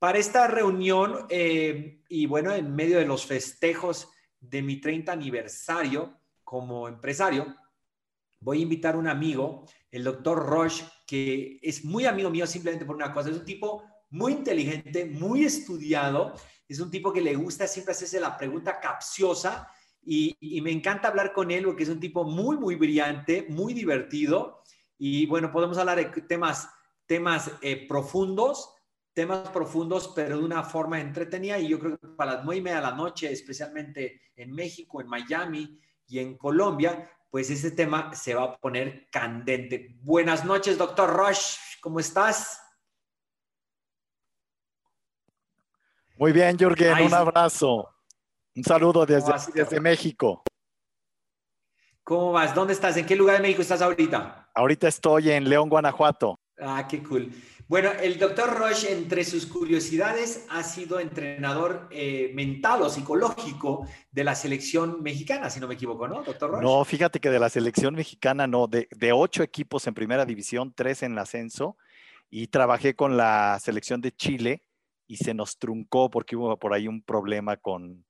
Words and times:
para 0.00 0.18
esta 0.18 0.46
reunión 0.46 1.26
eh, 1.28 2.00
y 2.08 2.24
bueno, 2.24 2.52
en 2.54 2.74
medio 2.74 2.98
de 2.98 3.04
los 3.04 3.26
festejos 3.26 4.08
de 4.40 4.62
mi 4.62 4.80
30 4.80 5.12
aniversario 5.12 6.18
como 6.42 6.88
empresario, 6.88 7.54
voy 8.40 8.60
a 8.60 8.62
invitar 8.62 8.94
a 8.94 8.98
un 8.98 9.08
amigo, 9.08 9.66
el 9.90 10.02
doctor 10.02 10.46
Roche, 10.46 10.86
que 11.06 11.60
es 11.62 11.84
muy 11.84 12.06
amigo 12.06 12.30
mío 12.30 12.46
simplemente 12.46 12.86
por 12.86 12.96
una 12.96 13.12
cosa, 13.12 13.28
es 13.28 13.36
un 13.36 13.44
tipo 13.44 13.84
muy 14.08 14.32
inteligente, 14.32 15.04
muy 15.04 15.44
estudiado, 15.44 16.34
es 16.66 16.80
un 16.80 16.90
tipo 16.90 17.12
que 17.12 17.20
le 17.20 17.34
gusta 17.34 17.66
siempre 17.66 17.92
hacerse 17.92 18.20
la 18.20 18.38
pregunta 18.38 18.80
capciosa 18.80 19.68
y, 20.02 20.34
me 20.62 20.72
encanta 20.72 21.08
hablar 21.08 21.34
con 21.34 21.50
él 21.50 21.66
porque 21.66 21.82
es 21.82 21.90
un 21.90 22.00
tipo 22.00 22.24
muy, 22.24 22.56
muy 22.56 22.76
brillante, 22.76 23.46
muy 23.50 23.74
divertido. 23.74 24.62
Y 24.96 25.26
bueno, 25.26 25.52
podemos 25.52 25.76
hablar 25.76 25.98
de 25.98 26.22
temas, 26.22 26.70
temas 27.04 27.50
eh, 27.60 27.86
profundos, 27.86 28.72
temas 29.12 29.48
profundos, 29.50 30.12
pero 30.14 30.38
de 30.38 30.44
una 30.44 30.62
forma 30.62 31.00
entretenida 31.00 31.58
y 31.58 31.68
yo 31.68 31.78
creo 31.78 31.98
que 31.98 32.08
para 32.08 32.34
las 32.34 32.44
nueve 32.44 32.58
y 32.58 32.62
media 32.62 32.76
de 32.76 32.82
la 32.82 32.94
noche, 32.94 33.30
especialmente 33.32 34.20
en 34.36 34.52
México, 34.52 35.00
en 35.00 35.08
Miami 35.08 35.80
y 36.06 36.18
en 36.18 36.36
Colombia, 36.36 37.10
pues 37.30 37.50
este 37.50 37.70
tema 37.70 38.12
se 38.14 38.34
va 38.34 38.44
a 38.44 38.56
poner 38.56 39.08
candente. 39.10 39.96
Buenas 40.00 40.44
noches, 40.44 40.76
doctor 40.78 41.16
Rush, 41.16 41.56
¿cómo 41.80 42.00
estás? 42.00 42.60
Muy 46.16 46.32
bien, 46.32 46.58
Jürgen, 46.58 47.06
un 47.06 47.14
abrazo. 47.14 47.88
Un 48.54 48.64
saludo 48.64 49.06
desde, 49.06 49.32
desde 49.54 49.80
México. 49.80 50.42
¿Cómo 52.02 52.32
vas? 52.32 52.54
¿Dónde 52.54 52.72
estás? 52.72 52.96
¿En 52.96 53.06
qué 53.06 53.14
lugar 53.16 53.36
de 53.36 53.42
México 53.42 53.62
estás 53.62 53.80
ahorita? 53.80 54.50
Ahorita 54.54 54.88
estoy 54.88 55.30
en 55.30 55.48
León, 55.48 55.68
Guanajuato. 55.68 56.40
Ah, 56.58 56.86
qué 56.88 57.02
cool. 57.02 57.32
Bueno, 57.70 57.92
el 58.02 58.18
doctor 58.18 58.58
Roche, 58.58 58.92
entre 58.92 59.22
sus 59.22 59.46
curiosidades, 59.46 60.44
ha 60.50 60.64
sido 60.64 60.98
entrenador 60.98 61.86
eh, 61.92 62.32
mental 62.34 62.82
o 62.82 62.90
psicológico 62.90 63.86
de 64.10 64.24
la 64.24 64.34
selección 64.34 65.00
mexicana, 65.04 65.48
si 65.50 65.60
no 65.60 65.68
me 65.68 65.74
equivoco, 65.74 66.08
¿no, 66.08 66.24
doctor 66.24 66.50
Roche? 66.50 66.64
No, 66.64 66.84
fíjate 66.84 67.20
que 67.20 67.30
de 67.30 67.38
la 67.38 67.48
selección 67.48 67.94
mexicana 67.94 68.48
no, 68.48 68.66
de, 68.66 68.88
de 68.90 69.12
ocho 69.12 69.44
equipos 69.44 69.86
en 69.86 69.94
primera 69.94 70.26
división, 70.26 70.74
tres 70.74 71.04
en 71.04 71.16
ascenso, 71.16 71.76
y 72.28 72.48
trabajé 72.48 72.96
con 72.96 73.16
la 73.16 73.56
selección 73.60 74.00
de 74.00 74.10
Chile 74.16 74.64
y 75.06 75.18
se 75.18 75.32
nos 75.32 75.56
truncó 75.56 76.10
porque 76.10 76.34
hubo 76.34 76.58
por 76.58 76.74
ahí 76.74 76.88
un 76.88 77.04
problema 77.04 77.56
con 77.56 78.04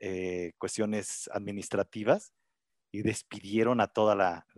eh, 0.00 0.50
cuestiones 0.58 1.30
administrativas 1.32 2.32
y 2.90 3.02
despidieron 3.02 3.80
a 3.80 3.86
toda 3.86 4.16
la, 4.16 4.48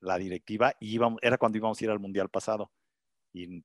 la, 0.00 0.18
directiva 0.18 0.72
y 0.78 0.94
íbamos, 0.94 1.18
era 1.20 1.36
cuando 1.36 1.58
íbamos 1.58 1.80
a 1.80 1.84
ir 1.84 1.90
al 1.90 1.98
Mundial 1.98 2.28
pasado. 2.28 2.70
Y 3.34 3.64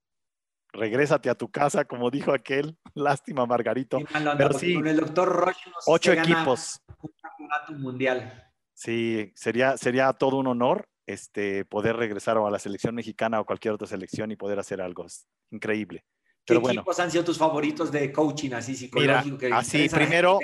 regrésate 0.73 1.29
a 1.29 1.35
tu 1.35 1.49
casa, 1.49 1.85
como 1.85 2.09
dijo 2.09 2.31
aquel. 2.31 2.77
Lástima, 2.95 3.45
Margarito. 3.45 3.99
Pero 4.37 4.53
sí, 4.53 4.75
con 4.75 4.87
el 4.87 4.97
doctor 4.97 5.29
Roche 5.29 5.71
ocho 5.85 6.13
equipos. 6.13 6.81
Un 7.01 7.11
campeonato 7.21 7.73
mundial. 7.73 8.51
Sí, 8.73 9.31
sería, 9.35 9.77
sería 9.77 10.13
todo 10.13 10.37
un 10.37 10.47
honor 10.47 10.87
este, 11.05 11.65
poder 11.65 11.95
regresar 11.95 12.37
a 12.37 12.49
la 12.49 12.59
selección 12.59 12.93
mexicana 12.93 13.39
o 13.39 13.45
cualquier 13.45 13.73
otra 13.73 13.87
selección 13.87 14.31
y 14.31 14.35
poder 14.35 14.59
hacer 14.59 14.81
algo. 14.81 15.05
Es 15.05 15.27
increíble. 15.51 16.05
¿Qué 16.45 16.55
equipos 16.55 16.99
han 16.99 17.11
sido 17.11 17.25
tus 17.25 17.37
favoritos 17.37 17.91
de 17.91 18.11
coaching 18.11 18.53
así 18.53 18.75
psicológico? 18.75 19.37
así, 19.53 19.89
primero 19.89 20.39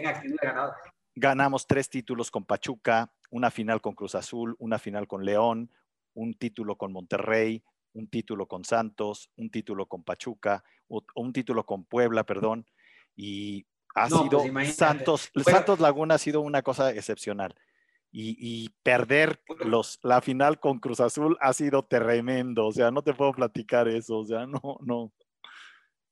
ganamos 1.16 1.68
tres 1.68 1.90
títulos 1.90 2.32
con 2.32 2.46
Pachuca, 2.46 3.12
una 3.30 3.52
final 3.52 3.82
con 3.82 3.94
Cruz 3.94 4.16
Azul, 4.16 4.56
una 4.60 4.80
final 4.80 5.08
con 5.08 5.26
León, 5.26 5.72
un 6.14 6.34
título 6.34 6.76
con 6.76 6.92
Monterrey, 6.92 7.64
un 7.94 8.08
título 8.08 8.48
con 8.48 8.66
Santos, 8.66 9.30
un 9.36 9.50
título 9.50 9.88
con 9.88 10.04
Pachuca, 10.04 10.64
un 10.88 11.34
título 11.34 11.66
con 11.66 11.86
Puebla, 11.86 12.24
perdón, 12.24 12.66
y 13.16 13.66
ha 13.96 14.10
sido 14.10 14.44
pues 14.52 14.76
Santos, 14.76 15.32
Santos 15.44 15.80
Laguna 15.80 16.16
ha 16.16 16.20
sido 16.20 16.42
una 16.42 16.62
cosa 16.62 16.92
excepcional. 16.92 17.56
Y, 18.16 18.70
perder 18.84 19.42
los, 19.66 20.00
la 20.04 20.22
final 20.22 20.60
con 20.60 20.78
Cruz 20.78 21.00
Azul 21.00 21.36
ha 21.42 21.52
sido 21.52 21.84
tremendo, 21.84 22.68
o 22.68 22.72
sea, 22.72 22.92
no 22.92 23.02
te 23.02 23.16
puedo 23.16 23.34
platicar 23.34 23.88
eso, 23.88 24.20
o 24.20 24.24
sea, 24.24 24.46
no, 24.46 24.62
no. 24.82 25.12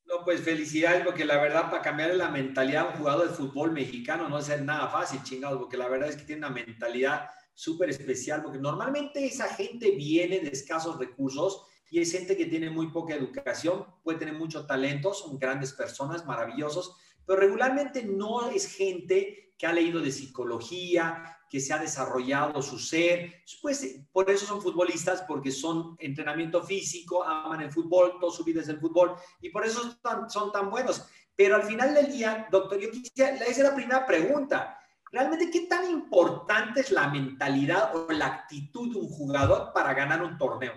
No, 0.06 0.26
pues 0.26 0.42
felicidades, 0.42 1.06
porque 1.06 1.26
la 1.26 1.40
verdad, 1.40 1.70
para 1.70 1.84
cambiar 1.84 2.16
la 2.16 2.30
mentalidad 2.30 2.86
de 2.86 2.90
un 2.94 2.98
jugador 2.98 3.30
de 3.30 3.36
fútbol 3.36 3.72
mexicano 3.72 4.28
no 4.28 4.40
es 4.40 4.62
nada 4.64 4.88
fácil, 4.88 5.22
chingados, 5.22 5.60
porque 5.60 5.78
la 5.78 5.88
verdad 5.88 6.10
es 6.10 6.16
que 6.16 6.24
tiene 6.24 6.40
una 6.40 6.50
mentalidad 6.50 7.30
súper 7.54 7.92
especial, 7.92 8.42
porque 8.42 8.58
normalmente 8.58 9.24
esa 9.24 9.48
gente 9.54 9.92
viene 9.92 10.40
de 10.40 10.50
escasos 10.50 10.98
recursos 10.98 11.68
y 11.92 12.00
es 12.00 12.12
gente 12.14 12.38
que 12.38 12.46
tiene 12.46 12.70
muy 12.70 12.88
poca 12.88 13.14
educación, 13.14 13.86
puede 14.02 14.18
tener 14.18 14.34
mucho 14.34 14.66
talento, 14.66 15.14
son 15.14 15.38
grandes 15.38 15.74
personas, 15.74 16.26
maravillosos, 16.26 16.96
pero 17.26 17.42
regularmente 17.42 18.04
no 18.04 18.50
es 18.50 18.74
gente 18.74 19.54
que 19.58 19.68
ha 19.68 19.74
leído 19.74 20.00
de 20.00 20.12
psicología, 20.12 21.38
que 21.50 21.60
se 21.60 21.74
ha 21.74 21.78
desarrollado 21.78 22.62
su 22.62 22.80
ser. 22.80 23.44
Pues 23.62 24.00
por 24.14 24.32
eso 24.32 24.46
son 24.46 24.62
futbolistas, 24.62 25.22
porque 25.24 25.52
son 25.52 25.98
entrenamiento 26.00 26.64
físico, 26.64 27.26
aman 27.26 27.62
el 27.62 27.72
fútbol, 27.72 28.18
toda 28.22 28.32
su 28.32 28.46
vida 28.46 28.62
es 28.62 28.70
el 28.70 28.80
fútbol, 28.80 29.16
y 29.42 29.50
por 29.50 29.66
eso 29.66 29.82
son 29.82 30.00
tan, 30.02 30.30
son 30.30 30.52
tan 30.54 30.70
buenos. 30.70 31.06
Pero 31.36 31.58
al 31.58 31.64
final 31.64 31.94
del 31.94 32.10
día, 32.10 32.48
doctor, 32.50 32.80
yo 32.80 32.90
quisiera, 32.90 33.36
esa 33.36 33.52
es 33.52 33.60
la 33.60 33.76
primera 33.76 34.06
pregunta. 34.06 34.80
¿Realmente 35.12 35.52
qué 35.52 35.68
tan 35.68 35.90
importante 35.92 36.80
es 36.80 36.92
la 36.92 37.10
mentalidad 37.10 37.94
o 37.94 38.10
la 38.14 38.28
actitud 38.28 38.94
de 38.94 39.00
un 39.00 39.10
jugador 39.10 39.74
para 39.74 39.94
ganar 39.94 40.24
un 40.24 40.38
torneo? 40.38 40.74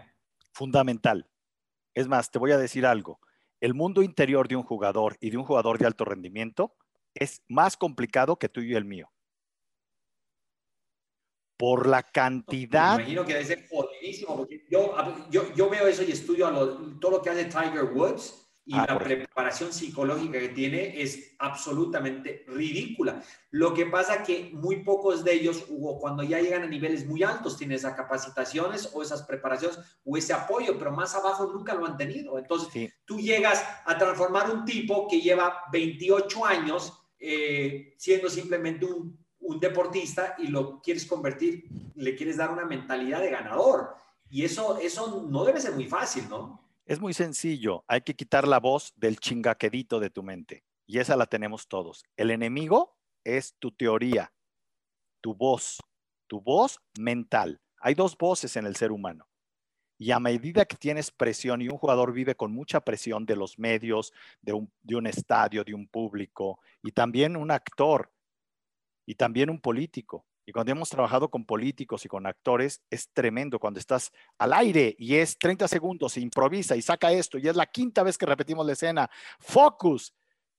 Fundamental. 0.55 1.29
Es 1.95 2.09
más, 2.09 2.31
te 2.31 2.39
voy 2.39 2.53
a 2.53 2.59
decir 2.59 2.87
algo. 2.87 3.21
El 3.61 3.75
mundo 3.75 4.03
interior 4.03 4.49
de 4.49 4.57
un 4.57 4.63
jugador 4.63 5.17
y 5.21 5.31
de 5.31 5.37
un 5.37 5.45
jugador 5.45 5.79
de 5.79 5.87
alto 5.87 6.05
rendimiento 6.05 6.77
es 7.15 7.43
más 7.49 7.77
complicado 7.77 8.37
que 8.37 8.49
tú 8.49 8.61
y 8.61 8.75
el 8.75 8.85
mío. 8.85 9.11
Por 11.57 11.87
la 11.87 12.03
cantidad. 12.03 12.97
Me 12.97 13.03
imagino 13.03 13.25
que 13.25 13.35
debe 13.35 13.45
ser 13.45 13.69
porque 13.69 14.67
yo, 14.69 14.97
yo, 15.55 15.71
veo 15.71 15.87
eso 15.87 16.03
y 16.03 16.11
estudio 16.11 16.51
todo 17.01 17.13
lo 17.13 17.23
que 17.23 17.31
hace 17.31 17.45
Tiger 17.45 17.85
Woods 17.85 18.44
y 18.67 18.75
ah, 18.75 18.87
la 18.89 18.99
preparación 18.99 19.73
psicológica 19.73 20.41
que 20.41 20.49
tiene 20.49 21.03
es 21.03 21.35
absolutamente 21.39 22.45
ridícula. 22.49 23.23
Lo 23.51 23.75
que 23.75 23.85
pasa 23.85 24.23
que 24.23 24.51
muy 24.55 24.77
pocos 24.77 25.23
de 25.23 25.35
ellos, 25.35 25.67
Hugo, 25.69 25.99
cuando 25.99 26.23
ya 26.23 26.41
llegan 26.41 26.63
a 26.63 26.67
niveles 26.67 27.07
muy 27.07 27.23
altos, 27.23 27.59
tienen 27.59 27.77
esas 27.77 27.95
capacitaciones 27.95 28.91
o 28.95 29.03
esas 29.03 29.23
preparaciones 29.25 29.79
o 30.05 30.17
ese 30.17 30.33
apoyo, 30.33 30.79
pero 30.79 30.93
más 30.93 31.15
abajo 31.15 31.47
nunca 31.53 31.75
lo 31.75 31.85
han 31.85 31.99
tenido. 31.99 32.39
Entonces, 32.39 32.91
tú 33.05 33.19
llegas 33.21 33.63
a 33.85 33.99
transformar 33.99 34.51
un 34.51 34.65
tipo 34.65 35.07
que 35.09 35.21
lleva 35.21 35.65
28 35.71 36.47
años 36.47 36.93
eh, 37.19 37.95
siendo 37.99 38.31
simplemente 38.31 38.87
un, 38.87 39.19
un 39.41 39.61
deportista 39.61 40.37
y 40.39 40.49
lo 40.49 40.81
quieres 40.81 41.05
convertir, 41.05 41.65
le 41.97 42.17
quieres 42.17 42.39
dar 42.39 42.51
una 42.51 42.65
mentalidad 42.65 43.21
de 43.21 43.31
ganador. 43.31 43.95
Y 44.31 44.45
eso, 44.45 44.79
eso 44.79 45.27
no 45.29 45.45
debe 45.45 45.61
ser 45.61 45.73
muy 45.73 45.87
fácil, 45.87 46.29
¿no? 46.31 46.64
Es 46.87 47.01
muy 47.01 47.15
sencillo, 47.15 47.85
hay 47.89 48.03
que 48.03 48.15
quitar 48.15 48.47
la 48.47 48.61
voz 48.61 48.93
del 48.97 49.19
chingaquedito 49.19 50.01
de 50.01 50.11
tu 50.11 50.23
mente. 50.23 50.65
Y 50.87 50.99
esa 50.99 51.17
la 51.17 51.27
tenemos 51.27 51.67
todos. 51.67 52.05
El 52.17 52.31
enemigo 52.31 52.99
es 53.25 53.55
tu 53.59 53.73
teoría, 53.73 54.35
tu 55.23 55.35
voz, 55.35 55.79
tu 56.27 56.43
voz 56.43 56.79
mental. 56.99 57.63
Hay 57.81 57.95
dos 57.95 58.19
voces 58.19 58.57
en 58.57 58.67
el 58.67 58.77
ser 58.77 58.93
humano. 58.93 59.27
Y 59.97 60.11
a 60.11 60.21
medida 60.21 60.67
que 60.67 60.77
tienes 60.77 61.11
presión 61.11 61.63
y 61.63 61.69
un 61.69 61.79
jugador 61.79 62.13
vive 62.13 62.35
con 62.35 62.53
mucha 62.53 62.81
presión 62.81 63.25
de 63.25 63.37
los 63.37 63.59
medios, 63.59 64.13
de 64.43 64.53
un, 64.53 64.71
de 64.83 64.97
un 64.97 65.07
estadio, 65.07 65.65
de 65.65 65.73
un 65.73 65.89
público, 65.89 66.61
y 66.83 66.93
también 66.93 67.37
un 67.37 67.51
actor, 67.51 68.13
y 69.07 69.15
también 69.15 69.49
un 69.49 69.61
político, 69.61 70.27
y 70.47 70.53
cuando 70.53 70.73
hemos 70.73 70.91
trabajado 70.91 71.31
con 71.31 71.45
políticos 71.45 72.05
y 72.05 72.09
con 72.09 72.27
actores, 72.27 72.83
es 72.91 73.09
tremendo 73.13 73.59
cuando 73.59 73.81
estás 73.81 74.13
al 74.39 74.53
aire 74.53 74.95
y 74.99 75.15
es 75.17 75.39
30 75.39 75.69
segundos, 75.69 76.13
se 76.13 76.21
improvisa 76.21 76.77
y 76.77 76.83
saca 76.83 77.13
esto 77.13 77.39
y 77.39 77.49
es 77.49 77.57
la 77.57 77.67
quinta 77.67 78.03
vez 78.03 78.19
que 78.19 78.27
repetimos 78.27 78.67
la 78.67 78.73
escena. 78.73 79.11
Focus. 79.41 80.15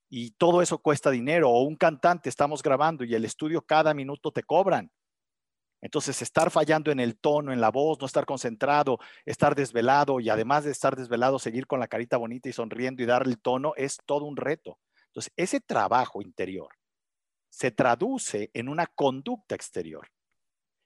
Y 0.10 0.32
todo 0.32 0.62
eso 0.62 0.78
cuesta 0.78 1.12
dinero. 1.12 1.50
O 1.50 1.62
un 1.64 1.76
cantante, 1.76 2.30
estamos 2.30 2.64
grabando 2.64 3.04
y 3.04 3.14
el 3.16 3.26
estudio 3.26 3.62
cada 3.62 3.94
minuto 3.94 4.32
te 4.32 4.44
cobran. 4.44 4.92
Entonces, 5.82 6.22
estar 6.22 6.50
fallando 6.50 6.92
en 6.92 7.00
el 7.00 7.18
tono, 7.18 7.52
en 7.52 7.62
la 7.62 7.70
voz, 7.70 8.00
no 8.00 8.08
estar 8.08 8.26
concentrado, 8.26 8.98
estar 9.26 9.56
desvelado 9.56 10.20
y 10.20 10.30
además 10.30 10.64
de 10.64 10.72
estar 10.72 10.96
desvelado, 10.96 11.38
seguir 11.38 11.68
con 11.68 11.80
la 11.80 11.88
carita 11.88 12.18
bonita 12.18 12.50
y 12.50 12.54
sonriendo 12.54 13.04
y 13.04 13.06
darle 13.06 13.34
el 13.34 13.40
tono 13.40 13.74
es 13.76 13.98
todo 14.06 14.26
un 14.26 14.38
reto. 14.38 14.80
Entonces, 15.08 15.32
ese 15.36 15.60
trabajo 15.60 16.22
interior 16.22 16.70
se 17.56 17.72
traduce 17.72 18.52
en 18.54 18.68
una 18.68 18.86
conducta 18.86 19.56
exterior. 19.56 20.10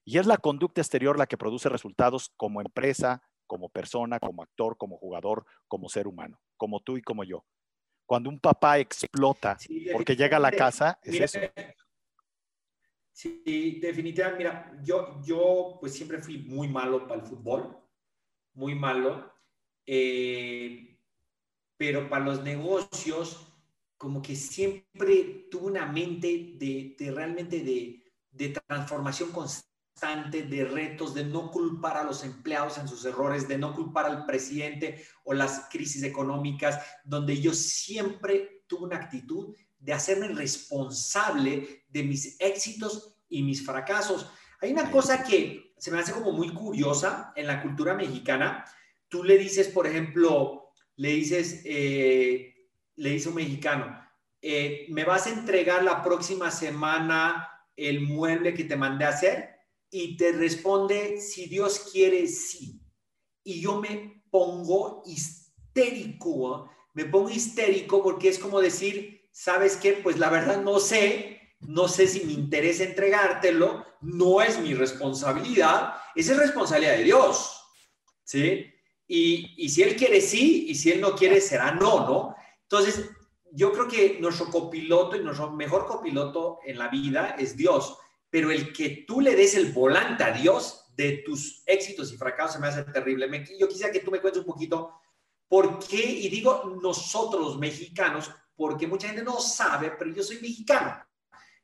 Y 0.05 0.19
es 0.19 0.27
la 0.27 0.37
conducta 0.37 0.81
exterior 0.81 1.17
la 1.17 1.25
que 1.25 1.35
produce 1.35 1.67
resultados 1.67 2.31
como 2.37 2.61
empresa, 2.61 3.23
como 3.47 3.69
persona, 3.69 4.19
como 4.19 4.43
actor, 4.43 4.77
como 4.77 4.95
jugador, 4.99 5.47
como 5.67 5.89
ser 5.89 6.07
humano, 6.07 6.39
como 6.57 6.79
tú 6.79 6.95
y 6.95 7.01
como 7.01 7.23
yo. 7.23 7.43
Cuando 8.05 8.29
un 8.29 8.39
papá 8.39 8.77
explota 8.77 9.57
porque 9.93 10.15
llega 10.15 10.37
a 10.37 10.39
la 10.39 10.51
casa, 10.51 10.99
es 11.01 11.19
eso. 11.19 11.39
Sí, 13.13 13.79
definitivamente. 13.81 14.37
Mira, 14.37 14.79
yo, 14.83 15.19
yo 15.23 15.77
pues 15.79 15.95
siempre 15.95 16.19
fui 16.19 16.37
muy 16.37 16.67
malo 16.67 17.07
para 17.07 17.21
el 17.21 17.27
fútbol, 17.27 17.79
muy 18.53 18.75
malo. 18.75 19.33
Eh, 19.87 20.99
pero 21.77 22.07
para 22.07 22.25
los 22.25 22.43
negocios 22.43 23.48
como 23.99 24.21
que 24.21 24.33
siempre 24.33 25.47
tuve 25.51 25.67
una 25.67 25.85
mente 25.85 26.55
de, 26.55 26.95
de 26.97 27.11
realmente 27.11 27.59
de, 27.59 28.01
de 28.31 28.55
transformación 28.65 29.29
constante, 29.33 30.43
de 30.43 30.63
retos, 30.63 31.13
de 31.13 31.25
no 31.25 31.51
culpar 31.51 31.97
a 31.97 32.05
los 32.05 32.23
empleados 32.23 32.77
en 32.77 32.87
sus 32.87 33.03
errores, 33.03 33.49
de 33.49 33.57
no 33.57 33.75
culpar 33.75 34.05
al 34.05 34.25
presidente 34.25 35.05
o 35.25 35.33
las 35.33 35.67
crisis 35.69 36.01
económicas, 36.03 36.79
donde 37.03 37.41
yo 37.41 37.53
siempre 37.53 38.63
tuve 38.67 38.85
una 38.85 38.95
actitud 38.95 39.53
de 39.77 39.91
hacerme 39.91 40.29
responsable 40.29 41.83
de 41.89 42.03
mis 42.03 42.39
éxitos 42.39 43.17
y 43.27 43.43
mis 43.43 43.65
fracasos. 43.65 44.31
Hay 44.61 44.71
una 44.71 44.89
cosa 44.91 45.23
que 45.23 45.73
se 45.77 45.91
me 45.91 45.99
hace 45.99 46.13
como 46.13 46.31
muy 46.31 46.53
curiosa 46.53 47.33
en 47.35 47.47
la 47.47 47.61
cultura 47.61 47.95
mexicana. 47.95 48.63
Tú 49.09 49.25
le 49.25 49.37
dices, 49.37 49.67
por 49.67 49.87
ejemplo, 49.87 50.71
le 50.95 51.09
dices, 51.09 51.63
eh, 51.65 52.48
le 52.99 53.11
dice 53.11 53.29
un 53.29 53.35
mexicano, 53.35 53.97
eh, 54.41 54.85
¿me 54.89 55.05
vas 55.05 55.25
a 55.25 55.31
entregar 55.31 55.83
la 55.83 56.03
próxima 56.03 56.51
semana 56.51 57.49
el 57.75 58.01
mueble 58.01 58.53
que 58.53 58.65
te 58.65 58.75
mandé 58.75 59.05
a 59.05 59.09
hacer? 59.09 59.49
Y 59.89 60.17
te 60.17 60.33
responde, 60.33 61.19
si 61.19 61.47
Dios 61.47 61.89
quiere, 61.91 62.27
sí. 62.27 62.81
Y 63.43 63.61
yo 63.61 63.79
me 63.79 64.23
pongo 64.29 65.01
histérico, 65.05 66.69
me 66.93 67.05
pongo 67.05 67.29
histérico 67.29 68.03
porque 68.03 68.29
es 68.29 68.37
como 68.37 68.59
decir, 68.59 69.29
¿sabes 69.31 69.77
qué? 69.77 69.93
Pues 69.93 70.19
la 70.19 70.29
verdad 70.29 70.61
no 70.61 70.79
sé, 70.79 71.39
no 71.61 71.87
sé 71.87 72.05
si 72.05 72.25
me 72.25 72.33
interesa 72.33 72.83
entregártelo, 72.83 73.85
no 74.01 74.41
es 74.41 74.59
mi 74.59 74.73
responsabilidad, 74.73 75.93
esa 76.15 76.33
es 76.33 76.37
responsabilidad 76.37 76.97
de 76.97 77.03
Dios, 77.05 77.63
¿sí? 78.23 78.65
Y, 79.07 79.55
y 79.57 79.69
si 79.69 79.83
Él 79.83 79.95
quiere 79.95 80.21
sí, 80.21 80.65
y 80.67 80.75
si 80.75 80.91
Él 80.91 81.01
no 81.01 81.15
quiere 81.15 81.41
será 81.41 81.71
no, 81.71 82.05
¿no? 82.05 82.38
Entonces, 82.71 83.09
yo 83.51 83.71
creo 83.73 83.87
que 83.87 84.19
nuestro 84.19 84.49
copiloto 84.49 85.15
y 85.15 85.23
nuestro 85.23 85.51
mejor 85.51 85.87
copiloto 85.87 86.59
en 86.63 86.77
la 86.77 86.87
vida 86.87 87.35
es 87.39 87.57
Dios, 87.57 87.97
pero 88.29 88.51
el 88.51 88.71
que 88.71 89.05
tú 89.07 89.21
le 89.21 89.35
des 89.35 89.55
el 89.55 89.71
volante 89.71 90.23
a 90.23 90.31
Dios 90.31 90.85
de 90.95 91.23
tus 91.25 91.63
éxitos 91.65 92.11
y 92.11 92.17
fracasos 92.17 92.53
se 92.53 92.59
me 92.59 92.67
hace 92.67 92.83
terrible. 92.83 93.27
yo 93.59 93.67
quisiera 93.67 93.91
que 93.91 94.01
tú 94.01 94.11
me 94.11 94.21
cuentes 94.21 94.41
un 94.41 94.47
poquito 94.47 94.93
por 95.47 95.79
qué, 95.79 96.03
y 96.03 96.29
digo 96.29 96.77
nosotros 96.79 97.57
mexicanos, 97.57 98.29
porque 98.55 98.85
mucha 98.85 99.07
gente 99.07 99.23
no 99.23 99.39
sabe, 99.39 99.91
pero 99.97 100.13
yo 100.13 100.21
soy 100.21 100.39
mexicano. 100.39 101.03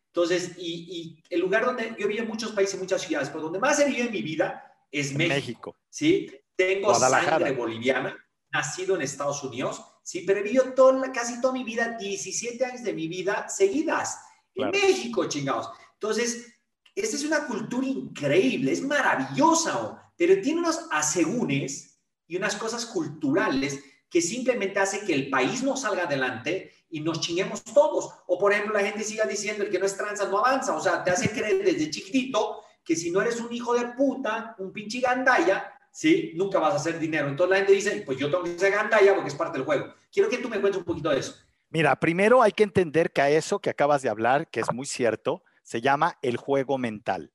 Entonces, 0.08 0.54
y, 0.58 1.22
el 1.30 1.42
lugar 1.42 1.66
donde 1.66 1.96
yo 2.00 2.08
vivo 2.08 2.24
en 2.24 2.28
muchos 2.28 2.52
países, 2.54 2.80
muchas 2.80 3.02
ciudades, 3.02 3.30
pero 3.30 3.44
donde 3.44 3.60
más 3.60 3.80
he 3.80 3.86
vivido 3.86 4.08
en 4.08 4.12
mi 4.12 4.22
vida 4.24 4.74
es 4.90 5.14
México. 5.14 5.36
México. 5.36 5.76
¿sí? 5.90 6.32
Tengo 6.56 6.96
sangre 6.96 7.52
boliviana, 7.52 8.18
nacido 8.50 8.96
en 8.96 9.02
Estados 9.02 9.44
Unidos, 9.44 9.84
sí, 10.06 10.22
pero 10.22 10.40
he 10.40 10.44
vivido 10.44 10.74
toda, 10.74 11.12
casi 11.12 11.42
toda 11.42 11.54
mi 11.54 11.64
vida, 11.64 11.98
17 12.00 12.64
años 12.64 12.84
de 12.84 12.94
mi 12.94 13.08
vida 13.08 13.50
seguidas 13.50 14.20
en 14.54 14.70
México, 14.70 15.26
chingados. 15.26 15.70
Entonces, 15.94 16.54
esta 16.94 17.16
es 17.18 17.26
una 17.26 17.48
cultura 17.48 17.88
increíble, 17.88 18.72
es 18.72 18.82
maravillosa, 18.84 20.14
pero 20.16 20.40
tiene 20.42 20.60
unos 20.60 20.88
asegúnes 20.92 22.00
y 22.28 22.38
unas 22.38 22.56
cosas 22.56 22.86
culturales 22.86 23.84
que 24.10 24.22
simplemente 24.22 24.80
hace 24.80 25.02
que 25.02 25.14
el 25.14 25.30
país 25.30 25.64
no 25.64 25.76
salga 25.76 26.04
adelante 26.04 26.72
y 26.90 27.02
nos 27.02 27.20
chinguemos 27.20 27.64
todos. 27.64 28.14
O 28.28 28.38
por 28.38 28.54
ejemplo, 28.54 28.74
la 28.76 28.86
gente 28.86 29.04
siga 29.04 29.26
diciendo 29.26 29.64
el 29.64 29.72
que 29.72 29.80
no 29.80 29.86
es 29.86 29.98
tranza 29.98 30.28
no 30.28 30.38
avanza. 30.38 30.76
O 30.76 30.82
sea, 30.82 31.04
te 31.04 31.12
hace 31.12 31.32
creer 31.32 31.66
desde 31.66 31.90
chiquitito 31.90 32.62
que 32.84 32.96
si 32.96 33.10
no 33.10 33.22
eres 33.22 33.42
un 33.42 33.52
hijo 33.52 33.74
de 33.74 33.88
puta, 33.88 34.56
un 34.60 34.72
pinche 34.72 35.00
gandaya, 35.00 35.75
¿sí? 35.96 36.34
Nunca 36.36 36.60
vas 36.60 36.74
a 36.74 36.76
hacer 36.76 37.00
dinero. 37.00 37.30
Entonces 37.30 37.52
la 37.52 37.58
gente 37.58 37.72
dice, 37.72 38.04
pues 38.06 38.18
yo 38.18 38.30
tengo 38.30 38.44
que 38.44 38.60
ser 38.60 38.74
gandaya 38.74 39.16
porque 39.16 39.30
es 39.30 39.36
parte 39.36 39.58
del 39.58 39.66
juego. 39.66 39.94
Quiero 40.12 40.30
que 40.30 40.38
tú 40.38 40.50
me 40.50 40.60
cuentes 40.60 40.80
un 40.80 40.86
poquito 40.86 41.10
de 41.10 41.20
eso. 41.20 41.36
Mira, 41.70 41.96
primero 41.96 42.42
hay 42.44 42.52
que 42.52 42.64
entender 42.64 43.14
que 43.14 43.22
a 43.22 43.30
eso 43.30 43.60
que 43.60 43.70
acabas 43.70 44.02
de 44.02 44.10
hablar, 44.10 44.50
que 44.50 44.60
es 44.60 44.74
muy 44.74 44.86
cierto, 44.86 45.44
se 45.64 45.80
llama 45.80 46.20
el 46.22 46.36
juego 46.36 46.78
mental. 46.78 47.32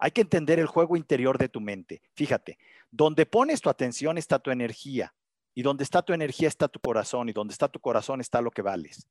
Hay 0.00 0.10
que 0.10 0.22
entender 0.22 0.58
el 0.58 0.66
juego 0.66 0.96
interior 0.96 1.38
de 1.38 1.48
tu 1.48 1.60
mente. 1.60 2.02
Fíjate, 2.14 2.58
donde 2.90 3.26
pones 3.26 3.60
tu 3.60 3.70
atención 3.70 4.18
está 4.18 4.40
tu 4.40 4.50
energía, 4.50 5.14
y 5.54 5.62
donde 5.62 5.84
está 5.84 6.02
tu 6.02 6.12
energía 6.14 6.48
está 6.48 6.66
tu 6.66 6.80
corazón, 6.80 7.28
y 7.28 7.32
donde 7.32 7.52
está 7.52 7.68
tu 7.68 7.78
corazón 7.78 8.20
está 8.20 8.40
lo 8.40 8.50
que 8.50 8.62
vales. 8.62 9.08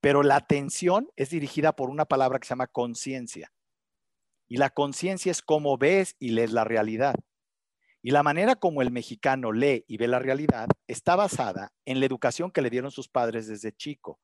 Pero 0.00 0.22
la 0.22 0.36
atención 0.36 1.10
es 1.16 1.30
dirigida 1.30 1.74
por 1.74 1.90
una 1.90 2.04
palabra 2.04 2.38
que 2.38 2.46
se 2.46 2.50
llama 2.50 2.68
conciencia. 2.68 3.52
Y 4.48 4.58
la 4.58 4.70
conciencia 4.70 5.30
es 5.30 5.42
cómo 5.42 5.76
ves 5.76 6.16
y 6.18 6.30
lees 6.30 6.52
la 6.52 6.64
realidad. 6.64 7.14
Y 8.02 8.12
la 8.12 8.22
manera 8.22 8.54
como 8.54 8.82
el 8.82 8.92
mexicano 8.92 9.50
lee 9.50 9.84
y 9.88 9.96
ve 9.96 10.06
la 10.06 10.20
realidad 10.20 10.68
está 10.86 11.16
basada 11.16 11.72
en 11.84 11.98
la 11.98 12.06
educación 12.06 12.52
que 12.52 12.62
le 12.62 12.70
dieron 12.70 12.92
sus 12.92 13.08
padres 13.08 13.48
desde 13.48 13.72
chico. 13.72 14.20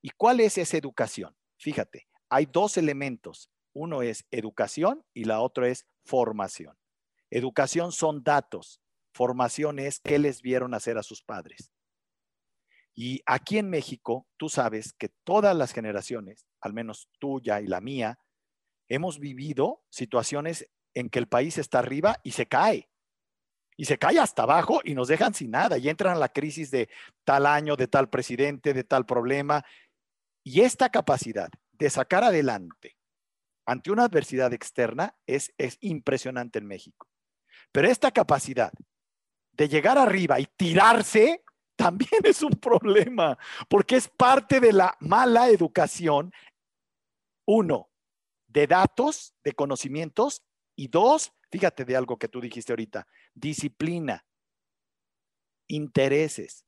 ¿Y 0.00 0.10
cuál 0.10 0.40
es 0.40 0.56
esa 0.56 0.78
educación? 0.78 1.36
Fíjate, 1.58 2.06
hay 2.30 2.46
dos 2.46 2.78
elementos. 2.78 3.50
Uno 3.74 4.02
es 4.02 4.24
educación 4.30 5.04
y 5.12 5.24
la 5.24 5.40
otra 5.40 5.68
es 5.68 5.86
formación. 6.04 6.78
Educación 7.28 7.92
son 7.92 8.24
datos, 8.24 8.80
formación 9.12 9.78
es 9.78 10.00
qué 10.00 10.18
les 10.18 10.40
vieron 10.40 10.74
hacer 10.74 10.96
a 10.96 11.02
sus 11.02 11.22
padres. 11.22 11.70
Y 12.94 13.20
aquí 13.26 13.58
en 13.58 13.70
México, 13.70 14.26
tú 14.36 14.48
sabes 14.48 14.92
que 14.94 15.10
todas 15.24 15.54
las 15.54 15.72
generaciones, 15.72 16.46
al 16.60 16.72
menos 16.72 17.08
tuya 17.18 17.60
y 17.60 17.66
la 17.66 17.80
mía, 17.80 18.18
hemos 18.90 19.18
vivido 19.18 19.82
situaciones 19.88 20.68
en 20.92 21.08
que 21.08 21.20
el 21.20 21.28
país 21.28 21.56
está 21.56 21.78
arriba 21.78 22.20
y 22.22 22.32
se 22.32 22.46
cae. 22.46 22.90
Y 23.76 23.86
se 23.86 23.98
cae 23.98 24.18
hasta 24.18 24.42
abajo 24.42 24.80
y 24.84 24.94
nos 24.94 25.08
dejan 25.08 25.32
sin 25.32 25.52
nada 25.52 25.78
y 25.78 25.88
entran 25.88 26.14
a 26.16 26.18
la 26.18 26.28
crisis 26.28 26.70
de 26.70 26.90
tal 27.24 27.46
año, 27.46 27.76
de 27.76 27.88
tal 27.88 28.10
presidente, 28.10 28.74
de 28.74 28.84
tal 28.84 29.06
problema. 29.06 29.64
Y 30.44 30.60
esta 30.60 30.90
capacidad 30.90 31.48
de 31.72 31.88
sacar 31.88 32.24
adelante 32.24 32.96
ante 33.64 33.90
una 33.90 34.04
adversidad 34.04 34.52
externa 34.52 35.16
es, 35.26 35.54
es 35.56 35.78
impresionante 35.80 36.58
en 36.58 36.66
México. 36.66 37.08
Pero 37.72 37.88
esta 37.88 38.10
capacidad 38.10 38.72
de 39.52 39.68
llegar 39.68 39.96
arriba 39.96 40.40
y 40.40 40.46
tirarse 40.56 41.44
también 41.76 42.10
es 42.24 42.42
un 42.42 42.52
problema, 42.52 43.38
porque 43.68 43.96
es 43.96 44.08
parte 44.08 44.60
de 44.60 44.72
la 44.72 44.96
mala 45.00 45.48
educación. 45.48 46.32
Uno, 47.46 47.89
de 48.50 48.66
datos, 48.66 49.34
de 49.44 49.52
conocimientos, 49.52 50.42
y 50.76 50.88
dos, 50.88 51.32
fíjate 51.50 51.84
de 51.84 51.96
algo 51.96 52.18
que 52.18 52.28
tú 52.28 52.40
dijiste 52.40 52.72
ahorita, 52.72 53.06
disciplina, 53.34 54.24
intereses, 55.68 56.64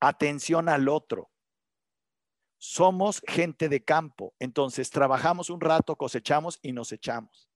atención 0.00 0.68
al 0.68 0.88
otro. 0.88 1.30
Somos 2.58 3.22
gente 3.26 3.68
de 3.68 3.84
campo, 3.84 4.34
entonces 4.38 4.90
trabajamos 4.90 5.50
un 5.50 5.60
rato, 5.60 5.96
cosechamos 5.96 6.58
y 6.62 6.72
nos 6.72 6.92
echamos. 6.92 7.48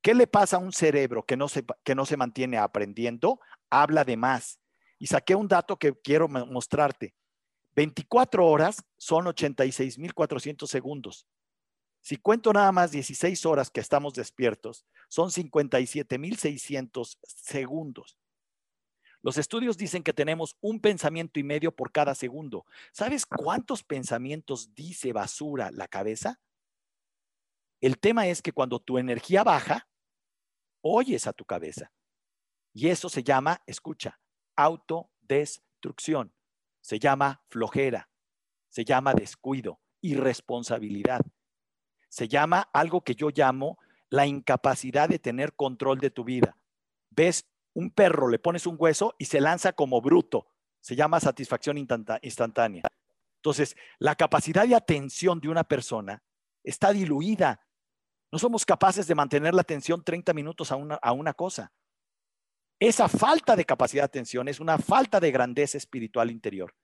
¿Qué 0.00 0.14
le 0.14 0.26
pasa 0.26 0.56
a 0.56 0.60
un 0.60 0.72
cerebro 0.72 1.24
que 1.24 1.36
no 1.36 1.48
se, 1.48 1.64
que 1.84 1.94
no 1.94 2.06
se 2.06 2.16
mantiene 2.16 2.56
aprendiendo? 2.56 3.40
Habla 3.68 4.04
de 4.04 4.16
más. 4.16 4.60
Y 4.98 5.08
saqué 5.08 5.34
un 5.34 5.48
dato 5.48 5.78
que 5.78 5.92
quiero 6.00 6.28
mostrarte. 6.28 7.14
24 7.74 8.46
horas 8.46 8.82
son 8.96 9.26
86.400 9.26 10.66
segundos. 10.66 11.26
Si 12.06 12.18
cuento 12.18 12.52
nada 12.52 12.70
más 12.70 12.92
16 12.92 13.44
horas 13.46 13.68
que 13.68 13.80
estamos 13.80 14.14
despiertos, 14.14 14.86
son 15.08 15.30
57.600 15.30 17.18
segundos. 17.24 18.16
Los 19.22 19.38
estudios 19.38 19.76
dicen 19.76 20.04
que 20.04 20.12
tenemos 20.12 20.56
un 20.60 20.78
pensamiento 20.80 21.40
y 21.40 21.42
medio 21.42 21.74
por 21.74 21.90
cada 21.90 22.14
segundo. 22.14 22.64
¿Sabes 22.92 23.26
cuántos 23.26 23.82
pensamientos 23.82 24.72
dice 24.72 25.12
basura 25.12 25.72
la 25.72 25.88
cabeza? 25.88 26.38
El 27.80 27.98
tema 27.98 28.28
es 28.28 28.40
que 28.40 28.52
cuando 28.52 28.78
tu 28.78 28.98
energía 28.98 29.42
baja, 29.42 29.88
oyes 30.82 31.26
a 31.26 31.32
tu 31.32 31.44
cabeza. 31.44 31.90
Y 32.72 32.86
eso 32.86 33.08
se 33.08 33.24
llama, 33.24 33.64
escucha, 33.66 34.20
autodestrucción. 34.54 36.32
Se 36.82 37.00
llama 37.00 37.42
flojera. 37.48 38.08
Se 38.68 38.84
llama 38.84 39.12
descuido, 39.12 39.80
irresponsabilidad 40.02 41.22
se 42.08 42.28
llama 42.28 42.68
algo 42.72 43.02
que 43.02 43.14
yo 43.14 43.30
llamo 43.30 43.78
la 44.08 44.26
incapacidad 44.26 45.08
de 45.08 45.18
tener 45.18 45.54
control 45.54 45.98
de 45.98 46.10
tu 46.10 46.24
vida. 46.24 46.56
Ves 47.10 47.46
un 47.74 47.90
perro, 47.90 48.28
le 48.28 48.38
pones 48.38 48.66
un 48.66 48.76
hueso 48.78 49.14
y 49.18 49.26
se 49.26 49.40
lanza 49.40 49.72
como 49.72 50.00
bruto. 50.00 50.48
Se 50.80 50.96
llama 50.96 51.20
satisfacción 51.20 51.76
instantánea. 51.78 52.82
Entonces, 53.36 53.76
la 53.98 54.14
capacidad 54.14 54.66
de 54.66 54.74
atención 54.74 55.40
de 55.40 55.48
una 55.48 55.64
persona 55.64 56.22
está 56.62 56.92
diluida. 56.92 57.60
No 58.32 58.38
somos 58.38 58.64
capaces 58.64 59.06
de 59.06 59.14
mantener 59.14 59.54
la 59.54 59.62
atención 59.62 60.02
30 60.02 60.32
minutos 60.32 60.72
a 60.72 60.76
una, 60.76 60.96
a 60.96 61.12
una 61.12 61.34
cosa. 61.34 61.72
Esa 62.78 63.08
falta 63.08 63.56
de 63.56 63.64
capacidad 63.64 64.02
de 64.02 64.06
atención 64.06 64.48
es 64.48 64.60
una 64.60 64.78
falta 64.78 65.18
de 65.20 65.30
grandeza 65.30 65.78
espiritual 65.78 66.30
interior. 66.30 66.74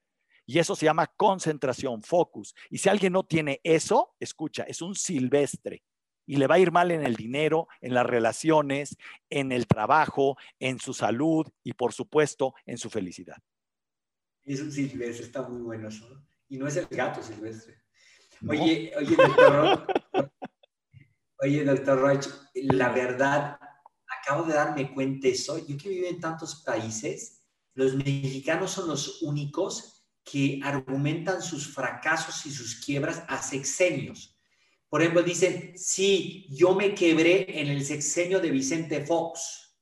Y 0.52 0.58
eso 0.58 0.76
se 0.76 0.84
llama 0.84 1.06
concentración, 1.06 2.02
focus. 2.02 2.54
Y 2.68 2.76
si 2.76 2.90
alguien 2.90 3.14
no 3.14 3.24
tiene 3.24 3.62
eso, 3.64 4.14
escucha, 4.20 4.64
es 4.64 4.82
un 4.82 4.94
silvestre. 4.94 5.82
Y 6.26 6.36
le 6.36 6.46
va 6.46 6.56
a 6.56 6.58
ir 6.58 6.70
mal 6.70 6.90
en 6.90 7.06
el 7.06 7.16
dinero, 7.16 7.68
en 7.80 7.94
las 7.94 8.04
relaciones, 8.04 8.98
en 9.30 9.50
el 9.50 9.66
trabajo, 9.66 10.36
en 10.58 10.78
su 10.78 10.92
salud 10.92 11.46
y 11.64 11.72
por 11.72 11.94
supuesto 11.94 12.52
en 12.66 12.76
su 12.76 12.90
felicidad. 12.90 13.38
Es 14.44 14.60
un 14.60 14.70
silvestre, 14.70 15.24
está 15.24 15.40
muy 15.40 15.62
bueno 15.62 15.88
eso. 15.88 16.22
Y 16.50 16.58
no 16.58 16.68
es 16.68 16.76
el 16.76 16.86
gato 16.86 17.22
silvestre. 17.22 17.78
Oye, 18.46 18.92
oye, 18.94 19.16
doctor 19.16 19.86
Oye, 21.40 21.64
doctor 21.64 21.98
Roach, 21.98 22.26
la 22.56 22.90
verdad, 22.90 23.58
acabo 24.20 24.44
de 24.44 24.52
darme 24.52 24.92
cuenta 24.92 25.28
de 25.28 25.32
eso. 25.32 25.56
Yo 25.66 25.78
que 25.78 25.88
vivo 25.88 26.08
en 26.08 26.20
tantos 26.20 26.62
países, 26.62 27.42
los 27.72 27.94
mexicanos 27.94 28.72
son 28.72 28.88
los 28.88 29.22
únicos 29.22 30.01
que 30.24 30.60
argumentan 30.62 31.42
sus 31.42 31.66
fracasos 31.66 32.46
y 32.46 32.50
sus 32.50 32.76
quiebras 32.76 33.22
a 33.28 33.42
sexenios. 33.42 34.36
Por 34.88 35.00
ejemplo, 35.00 35.22
dicen, 35.22 35.72
sí, 35.76 36.46
yo 36.50 36.74
me 36.74 36.94
quebré 36.94 37.60
en 37.60 37.68
el 37.68 37.84
sexenio 37.84 38.40
de 38.40 38.50
Vicente 38.50 39.04
Fox. 39.04 39.74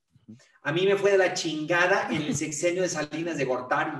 A 0.62 0.72
mí 0.72 0.86
me 0.86 0.96
fue 0.96 1.12
de 1.12 1.18
la 1.18 1.34
chingada 1.34 2.08
en 2.10 2.22
el 2.22 2.36
sexenio 2.36 2.82
de 2.82 2.88
Salinas 2.88 3.36
de 3.36 3.44
Gortari. 3.44 3.98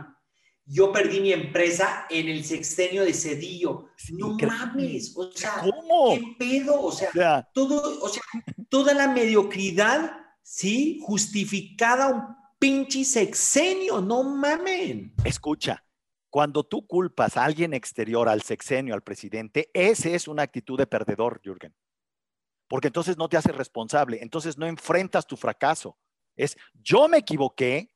Yo 0.65 0.93
perdí 0.93 1.19
mi 1.19 1.33
empresa 1.33 2.07
en 2.09 2.29
el 2.29 2.45
sexenio 2.45 3.05
de 3.05 3.13
Cedillo. 3.13 3.89
No 4.11 4.37
mames, 4.37 5.13
o 5.17 5.33
sea, 5.33 5.63
¿cómo? 5.63 6.15
¿qué 6.15 6.23
pedo? 6.39 6.81
O 6.81 6.93
sea, 6.93 7.49
todo, 7.53 8.01
o 8.01 8.09
sea, 8.09 8.23
toda 8.69 8.95
la 8.95 9.09
mediocridad, 9.09 10.13
¿sí? 10.43 11.01
Justificada 11.03 12.07
un 12.07 12.23
pinche 12.61 13.05
sexenio, 13.05 14.01
no 14.01 14.23
mamen. 14.23 15.13
Escucha, 15.25 15.83
cuando 16.31 16.65
tú 16.65 16.87
culpas 16.87 17.37
a 17.37 17.45
alguien 17.45 17.75
exterior, 17.75 18.29
al 18.29 18.43
sexenio, 18.43 18.95
al 18.95 19.03
presidente, 19.03 19.71
esa 19.75 20.11
es 20.11 20.29
una 20.29 20.43
actitud 20.43 20.79
de 20.79 20.87
perdedor, 20.87 21.41
Jürgen. 21.45 21.75
Porque 22.69 22.87
entonces 22.87 23.19
no 23.19 23.29
te 23.29 23.37
haces 23.37 23.55
responsable, 23.55 24.21
entonces 24.23 24.57
no 24.57 24.67
enfrentas 24.67 25.27
tu 25.27 25.37
fracaso. 25.37 25.99
Es 26.37 26.57
yo 26.73 27.09
me 27.09 27.19
equivoqué, 27.19 27.93